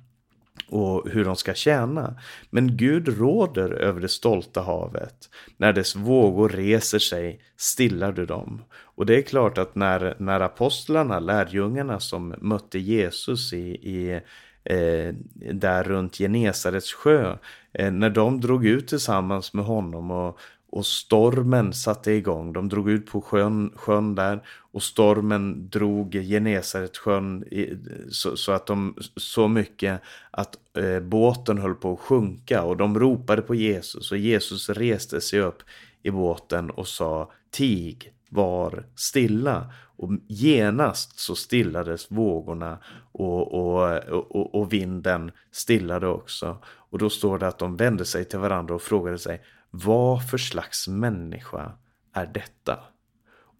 och 0.68 1.08
hur 1.10 1.24
de 1.24 1.36
ska 1.36 1.54
tjäna. 1.54 2.14
Men 2.50 2.76
Gud 2.76 3.18
råder 3.18 3.70
över 3.70 4.00
det 4.00 4.08
stolta 4.08 4.60
havet. 4.60 5.14
När 5.56 5.72
dess 5.72 5.96
vågor 5.96 6.48
reser 6.48 6.98
sig 6.98 7.40
stillar 7.56 8.12
du 8.12 8.26
dem. 8.26 8.62
Och 8.70 9.06
det 9.06 9.16
är 9.16 9.22
klart 9.22 9.58
att 9.58 9.74
när, 9.74 10.14
när 10.18 10.40
apostlarna, 10.40 11.18
lärjungarna 11.18 12.00
som 12.00 12.34
mötte 12.38 12.78
Jesus 12.78 13.52
i, 13.52 13.68
i 13.68 14.20
eh, 14.64 15.14
där 15.52 15.84
runt 15.84 16.16
Genesarets 16.16 16.92
sjö, 16.92 17.36
eh, 17.72 17.92
när 17.92 18.10
de 18.10 18.40
drog 18.40 18.66
ut 18.66 18.88
tillsammans 18.88 19.54
med 19.54 19.64
honom 19.64 20.10
och 20.10 20.38
och 20.70 20.86
stormen 20.86 21.72
satte 21.72 22.12
igång. 22.12 22.52
De 22.52 22.68
drog 22.68 22.90
ut 22.90 23.06
på 23.06 23.20
sjön, 23.20 23.72
sjön 23.74 24.14
där 24.14 24.42
och 24.72 24.82
stormen 24.82 25.68
drog 25.70 26.12
Genesaret 26.12 26.96
sjön 26.96 27.44
i, 27.44 27.78
så, 28.10 28.36
så, 28.36 28.52
att 28.52 28.66
de 28.66 28.94
så 29.16 29.48
mycket 29.48 30.00
att 30.30 30.56
eh, 30.78 31.00
båten 31.00 31.58
höll 31.58 31.74
på 31.74 31.92
att 31.92 32.00
sjunka 32.00 32.62
och 32.62 32.76
de 32.76 32.98
ropade 32.98 33.42
på 33.42 33.54
Jesus 33.54 34.12
och 34.12 34.18
Jesus 34.18 34.70
reste 34.70 35.20
sig 35.20 35.40
upp 35.40 35.62
i 36.02 36.10
båten 36.10 36.70
och 36.70 36.88
sa 36.88 37.32
tig 37.50 38.12
var 38.30 38.86
stilla 38.94 39.72
och 39.96 40.10
genast 40.26 41.18
så 41.18 41.34
stillades 41.34 42.10
vågorna 42.10 42.78
och, 43.12 43.54
och, 43.54 43.98
och, 44.08 44.54
och 44.54 44.72
vinden 44.72 45.30
stillade 45.52 46.06
också. 46.06 46.58
Och 46.64 46.98
då 46.98 47.10
står 47.10 47.38
det 47.38 47.46
att 47.46 47.58
de 47.58 47.76
vände 47.76 48.04
sig 48.04 48.24
till 48.24 48.38
varandra 48.38 48.74
och 48.74 48.82
frågade 48.82 49.18
sig 49.18 49.42
vad 49.70 50.30
för 50.30 50.38
slags 50.38 50.88
människa 50.88 51.72
är 52.14 52.26
detta? 52.26 52.78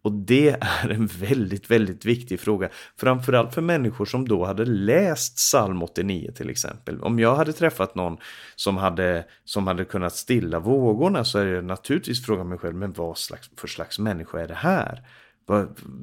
Och 0.03 0.13
det 0.13 0.49
är 0.61 0.91
en 0.91 1.07
väldigt, 1.07 1.71
väldigt 1.71 2.05
viktig 2.05 2.41
fråga. 2.41 2.69
Framförallt 2.97 3.55
för 3.55 3.63
människor 3.63 4.05
som 4.05 4.29
då 4.29 4.45
hade 4.45 4.65
läst 4.65 5.37
psalm 5.37 5.83
89 5.83 6.33
till 6.37 6.51
exempel. 6.51 7.01
Om 7.01 7.19
jag 7.19 7.37
hade 7.37 7.53
träffat 7.53 7.95
någon 7.95 8.17
som 8.57 8.77
hade, 8.77 9.25
som 9.45 9.67
hade 9.67 9.85
kunnat 9.85 10.15
stilla 10.15 10.59
vågorna 10.59 11.25
så 11.25 11.39
är 11.39 11.47
det 11.47 11.63
naturligtvis 11.63 12.27
fråga 12.27 12.45
mig 12.45 12.59
själv, 12.59 12.75
men 12.75 12.93
vad 12.93 13.19
slags, 13.19 13.51
för 13.57 13.69
slags 13.69 13.99
människa 13.99 14.41
är 14.41 14.49
det 14.49 14.55
här? 14.55 15.03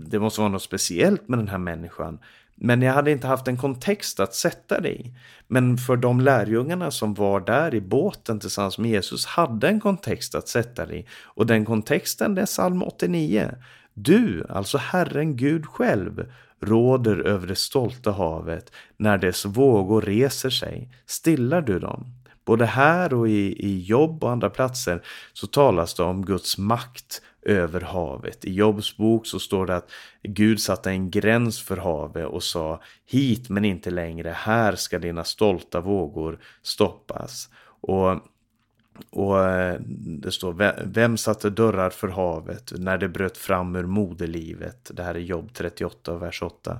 Det 0.07 0.19
måste 0.19 0.41
vara 0.41 0.51
något 0.51 0.63
speciellt 0.63 1.27
med 1.27 1.39
den 1.39 1.47
här 1.47 1.57
människan. 1.57 2.19
Men 2.55 2.81
jag 2.81 2.93
hade 2.93 3.11
inte 3.11 3.27
haft 3.27 3.47
en 3.47 3.57
kontext 3.57 4.19
att 4.19 4.35
sätta 4.35 4.79
det 4.79 4.91
i. 4.91 5.13
Men 5.47 5.77
för 5.77 5.97
de 5.97 6.21
lärjungarna 6.21 6.91
som 6.91 7.13
var 7.13 7.39
där 7.39 7.75
i 7.75 7.81
båten 7.81 8.39
tillsammans 8.39 8.77
med 8.77 8.91
Jesus 8.91 9.25
hade 9.25 9.67
en 9.67 9.79
kontext 9.79 10.35
att 10.35 10.47
sätta 10.47 10.85
det 10.85 10.95
i. 10.95 11.05
Och 11.23 11.45
den 11.45 11.65
kontexten 11.65 12.35
det 12.35 12.41
är 12.41 12.45
psalm 12.45 12.83
89. 12.83 13.51
Du, 13.93 14.45
alltså 14.49 14.77
Herren 14.77 15.37
Gud 15.37 15.65
själv, 15.65 16.31
råder 16.61 17.17
över 17.17 17.47
det 17.47 17.55
stolta 17.55 18.11
havet. 18.11 18.71
När 18.97 19.17
dess 19.17 19.45
vågor 19.45 20.01
reser 20.01 20.49
sig, 20.49 20.89
stillar 21.05 21.61
du 21.61 21.79
dem. 21.79 22.05
Både 22.45 22.65
här 22.65 23.13
och 23.13 23.29
i, 23.29 23.67
i 23.67 23.79
jobb 23.79 24.23
och 24.23 24.31
andra 24.31 24.49
platser 24.49 25.03
så 25.33 25.47
talas 25.47 25.93
det 25.93 26.03
om 26.03 26.25
Guds 26.25 26.57
makt 26.57 27.21
över 27.45 27.81
havet. 27.81 28.45
I 28.45 28.53
Jobs 28.53 28.97
bok 28.97 29.27
så 29.27 29.39
står 29.39 29.65
det 29.65 29.75
att 29.75 29.91
Gud 30.23 30.61
satte 30.61 30.89
en 30.89 31.11
gräns 31.11 31.61
för 31.61 31.77
havet 31.77 32.25
och 32.27 32.43
sa 32.43 32.81
hit 33.05 33.49
men 33.49 33.65
inte 33.65 33.89
längre, 33.89 34.29
här 34.29 34.75
ska 34.75 34.99
dina 34.99 35.23
stolta 35.23 35.81
vågor 35.81 36.39
stoppas. 36.61 37.49
Och 37.81 38.21
och 39.09 39.43
eh, 39.43 39.79
det 40.21 40.31
står, 40.31 40.73
vem 40.85 41.17
satte 41.17 41.49
dörrar 41.49 41.89
för 41.89 42.07
havet 42.07 42.73
när 42.77 42.97
det 42.97 43.09
bröt 43.09 43.37
fram 43.37 43.75
ur 43.75 43.85
moderlivet? 43.85 44.91
Det 44.93 45.03
här 45.03 45.15
är 45.15 45.19
jobb 45.19 45.49
38, 45.53 46.17
vers 46.17 46.41
8. 46.41 46.79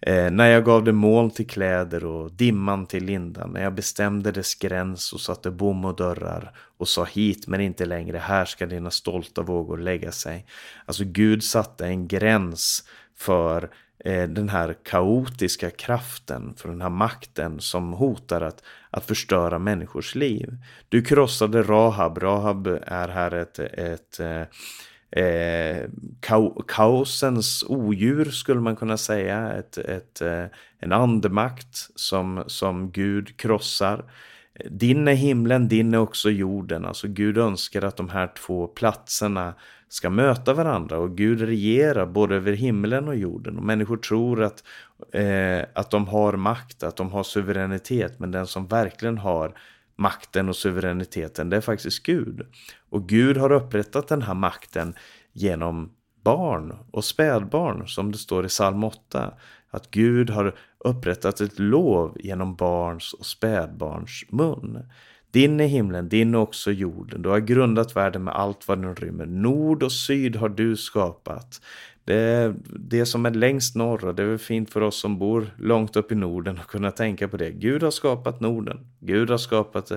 Eh, 0.00 0.30
när 0.30 0.46
jag 0.46 0.64
gav 0.64 0.84
det 0.84 0.92
moln 0.92 1.30
till 1.30 1.46
kläder 1.46 2.04
och 2.04 2.32
dimman 2.32 2.86
till 2.86 3.04
lindan. 3.04 3.50
När 3.50 3.62
jag 3.62 3.74
bestämde 3.74 4.32
dess 4.32 4.54
gräns 4.54 5.12
och 5.12 5.20
satte 5.20 5.50
bom 5.50 5.84
och 5.84 5.96
dörrar 5.96 6.52
och 6.76 6.88
sa 6.88 7.04
hit 7.04 7.46
men 7.46 7.60
inte 7.60 7.84
längre. 7.84 8.18
Här 8.18 8.44
ska 8.44 8.66
dina 8.66 8.90
stolta 8.90 9.42
vågor 9.42 9.78
lägga 9.78 10.12
sig. 10.12 10.46
Alltså 10.84 11.04
Gud 11.04 11.44
satte 11.44 11.86
en 11.86 12.08
gräns 12.08 12.84
för 13.16 13.70
Eh, 14.04 14.28
den 14.28 14.48
här 14.48 14.74
kaotiska 14.82 15.70
kraften, 15.70 16.54
för 16.56 16.68
den 16.68 16.80
här 16.80 16.90
makten 16.90 17.60
som 17.60 17.92
hotar 17.92 18.40
att, 18.40 18.62
att 18.90 19.04
förstöra 19.04 19.58
människors 19.58 20.14
liv. 20.14 20.56
Du 20.88 21.02
krossade 21.02 21.62
Rahab. 21.62 22.18
Rahab 22.18 22.66
är 22.82 23.08
här 23.08 23.34
ett, 23.34 23.58
ett 23.58 24.20
eh, 24.20 24.42
eh 25.22 25.88
kaosens 26.66 27.64
odjur 27.68 28.24
skulle 28.24 28.60
man 28.60 28.76
kunna 28.76 28.96
säga. 28.96 29.52
Ett, 29.52 29.78
ett, 29.78 30.20
eh, 30.20 30.44
en 30.78 30.92
andemakt 30.92 31.90
som, 31.94 32.44
som 32.46 32.90
Gud 32.90 33.36
krossar. 33.36 34.04
Din 34.70 35.08
är 35.08 35.14
himlen, 35.14 35.68
din 35.68 35.94
är 35.94 35.98
också 35.98 36.30
jorden. 36.30 36.84
Alltså 36.84 37.08
Gud 37.08 37.38
önskar 37.38 37.82
att 37.82 37.96
de 37.96 38.08
här 38.08 38.32
två 38.46 38.66
platserna 38.66 39.54
ska 39.88 40.10
möta 40.10 40.54
varandra 40.54 40.98
och 40.98 41.16
Gud 41.16 41.40
regerar 41.40 42.06
både 42.06 42.36
över 42.36 42.52
himlen 42.52 43.08
och 43.08 43.16
jorden. 43.16 43.56
Och 43.56 43.64
människor 43.64 43.96
tror 43.96 44.42
att, 44.42 44.64
eh, 45.12 45.64
att 45.74 45.90
de 45.90 46.08
har 46.08 46.32
makt, 46.32 46.82
att 46.82 46.96
de 46.96 47.12
har 47.12 47.22
suveränitet. 47.22 48.18
Men 48.18 48.30
den 48.30 48.46
som 48.46 48.66
verkligen 48.66 49.18
har 49.18 49.58
makten 49.96 50.48
och 50.48 50.56
suveräniteten, 50.56 51.50
det 51.50 51.56
är 51.56 51.60
faktiskt 51.60 52.02
Gud. 52.02 52.46
Och 52.90 53.08
Gud 53.08 53.36
har 53.36 53.52
upprättat 53.52 54.08
den 54.08 54.22
här 54.22 54.34
makten 54.34 54.94
genom 55.32 55.90
barn 56.24 56.78
och 56.90 57.04
spädbarn 57.04 57.88
som 57.88 58.12
det 58.12 58.18
står 58.18 58.44
i 58.44 58.48
psalm 58.48 58.84
8. 58.84 59.34
Att 59.70 59.90
Gud 59.90 60.30
har 60.30 60.54
upprättat 60.78 61.40
ett 61.40 61.58
lov 61.58 62.16
genom 62.20 62.56
barns 62.56 63.12
och 63.12 63.26
spädbarns 63.26 64.24
mun. 64.28 64.88
Din 65.30 65.60
är 65.60 65.66
himlen, 65.66 66.08
din 66.08 66.34
är 66.34 66.38
också 66.38 66.72
jorden. 66.72 67.22
Du 67.22 67.28
har 67.28 67.40
grundat 67.40 67.96
världen 67.96 68.24
med 68.24 68.34
allt 68.34 68.68
vad 68.68 68.82
den 68.82 68.94
rymmer. 68.94 69.26
Nord 69.26 69.82
och 69.82 69.92
syd 69.92 70.36
har 70.36 70.48
du 70.48 70.76
skapat. 70.76 71.60
Det 72.04 72.54
det 72.64 73.06
som 73.06 73.26
är 73.26 73.30
längst 73.30 73.76
norr 73.76 74.04
och 74.04 74.14
det 74.14 74.22
är 74.22 74.26
väl 74.26 74.38
fint 74.38 74.70
för 74.70 74.80
oss 74.80 75.00
som 75.00 75.18
bor 75.18 75.54
långt 75.58 75.96
upp 75.96 76.12
i 76.12 76.14
Norden 76.14 76.58
att 76.58 76.66
kunna 76.66 76.90
tänka 76.90 77.28
på 77.28 77.36
det. 77.36 77.50
Gud 77.50 77.82
har 77.82 77.90
skapat 77.90 78.40
Norden. 78.40 78.86
Gud 79.00 79.30
har 79.30 79.38
skapat 79.38 79.92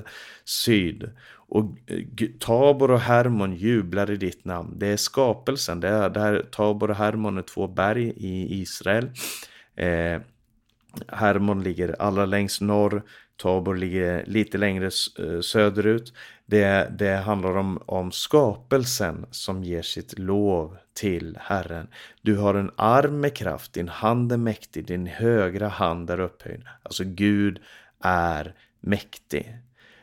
syd. 0.46 1.10
Och 1.34 1.78
eh, 1.88 2.28
Tabor 2.40 2.92
och 2.92 3.00
Hermon 3.00 3.56
jublar 3.56 4.12
i 4.12 4.18
ditt 4.18 4.46
namn. 4.46 4.80
Det 4.80 4.88
är 4.88 4.98
skapelsen. 4.98 5.80
Det 5.80 5.88
är 5.88 6.10
där 6.10 6.46
Tabor 6.52 6.90
och 6.90 6.96
Hermon 6.96 7.38
är 7.38 7.42
två 7.42 7.68
berg 7.68 8.14
i 8.18 8.62
Israel. 8.62 9.10
Eh, 9.76 10.22
Hermon 11.08 11.64
ligger 11.64 12.02
allra 12.02 12.26
längst 12.26 12.62
norr. 12.62 13.04
Tabor 13.42 13.76
ligger 13.76 14.26
lite 14.26 14.58
längre 14.58 14.86
eh, 14.86 15.42
söderut. 15.42 16.14
Det, 16.46 16.92
det 17.00 17.16
handlar 17.16 17.58
om, 17.58 17.82
om 17.86 18.12
skapelsen 18.12 19.26
som 19.32 19.64
ger 19.64 19.82
sitt 19.82 20.20
lov 20.20 20.78
till 20.94 21.38
Herren. 21.42 21.88
Du 22.22 22.38
har 22.38 22.54
en 22.54 22.72
arm 22.76 23.20
med 23.20 23.36
kraft, 23.36 23.74
din 23.74 23.90
hand 23.90 24.32
är 24.32 24.38
mäktig, 24.38 24.86
din 24.86 25.08
högra 25.08 25.68
hand 25.68 26.10
är 26.10 26.20
upphöjd. 26.20 26.62
Alltså 26.84 27.04
Gud 27.06 27.60
är 28.04 28.56
mäktig. 28.80 29.58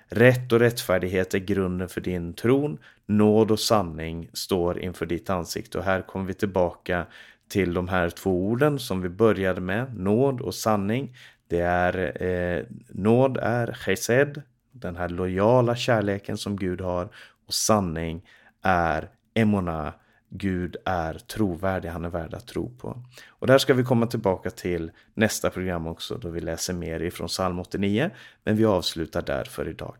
Rätt 0.08 0.52
och 0.52 0.58
rättfärdighet 0.58 1.34
är 1.34 1.38
grunden 1.38 1.88
för 1.88 2.00
din 2.00 2.34
tron. 2.34 2.78
Nåd 3.06 3.50
och 3.50 3.60
sanning 3.60 4.30
står 4.32 4.78
inför 4.78 5.06
ditt 5.06 5.30
ansikte. 5.30 5.78
Och 5.78 5.84
här 5.84 6.02
kommer 6.02 6.26
vi 6.26 6.34
tillbaka 6.34 7.06
till 7.48 7.74
de 7.74 7.88
här 7.88 8.10
två 8.10 8.46
orden 8.48 8.78
som 8.78 9.02
vi 9.02 9.08
började 9.08 9.60
med, 9.60 9.96
nåd 9.96 10.40
och 10.40 10.54
sanning. 10.54 11.14
Det 11.48 11.60
är 11.60 12.22
eh, 12.22 12.64
nåd 12.88 13.38
är 13.42 13.72
chesed, 13.72 14.42
den 14.72 14.96
här 14.96 15.08
lojala 15.08 15.76
kärleken 15.76 16.36
som 16.36 16.56
Gud 16.56 16.80
har. 16.80 17.08
Och 17.46 17.54
sanning 17.54 18.26
är 18.62 19.08
emona, 19.34 19.92
Gud 20.30 20.76
är 20.84 21.14
trovärdig, 21.14 21.88
han 21.88 22.04
är 22.04 22.08
värd 22.08 22.34
att 22.34 22.46
tro 22.46 22.70
på. 22.70 23.02
Och 23.28 23.46
där 23.46 23.58
ska 23.58 23.74
vi 23.74 23.84
komma 23.84 24.06
tillbaka 24.06 24.50
till 24.50 24.90
nästa 25.14 25.50
program 25.50 25.86
också 25.86 26.18
då 26.18 26.28
vi 26.28 26.40
läser 26.40 26.74
mer 26.74 27.02
ifrån 27.02 27.28
psalm 27.28 27.58
89. 27.58 28.10
Men 28.44 28.56
vi 28.56 28.64
avslutar 28.64 29.22
där 29.22 29.44
för 29.44 29.68
idag. 29.68 29.96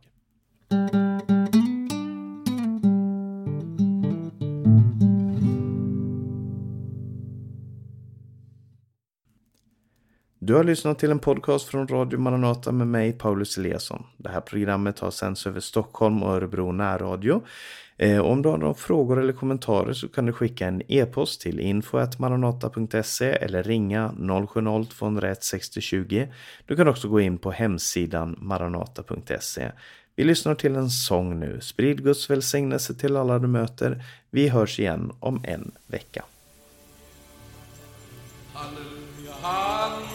Du 10.48 10.54
har 10.54 10.64
lyssnat 10.64 10.98
till 10.98 11.10
en 11.10 11.18
podcast 11.18 11.68
från 11.68 11.88
Radio 11.88 12.18
Maranata 12.18 12.72
med 12.72 12.86
mig, 12.86 13.12
Paulus 13.12 13.58
Eliasson. 13.58 14.06
Det 14.16 14.28
här 14.28 14.40
programmet 14.40 14.98
har 14.98 15.10
sänds 15.10 15.46
över 15.46 15.60
Stockholm 15.60 16.22
och 16.22 16.34
Örebro 16.34 16.72
närradio. 16.72 17.42
Eh, 17.96 18.20
om 18.20 18.42
du 18.42 18.48
har 18.48 18.58
några 18.58 18.74
frågor 18.74 19.20
eller 19.20 19.32
kommentarer 19.32 19.92
så 19.92 20.08
kan 20.08 20.26
du 20.26 20.32
skicka 20.32 20.66
en 20.66 20.82
e-post 20.88 21.40
till 21.40 21.60
info.maranata.se 21.60 23.26
eller 23.30 23.62
ringa 23.62 24.14
070-201 24.18 25.36
6020. 25.40 26.26
Du 26.66 26.76
kan 26.76 26.88
också 26.88 27.08
gå 27.08 27.20
in 27.20 27.38
på 27.38 27.50
hemsidan 27.50 28.36
maranata.se. 28.38 29.70
Vi 30.16 30.24
lyssnar 30.24 30.54
till 30.54 30.76
en 30.76 30.90
sång 30.90 31.40
nu. 31.40 31.60
Sprid 31.60 32.04
Guds 32.04 32.30
välsignelse 32.30 32.94
till 32.94 33.16
alla 33.16 33.38
du 33.38 33.48
möter. 33.48 34.04
Vi 34.30 34.48
hörs 34.48 34.80
igen 34.80 35.12
om 35.20 35.44
en 35.44 35.70
vecka. 35.86 36.24
Halleluja, 38.52 39.32
halleluja. 39.42 40.07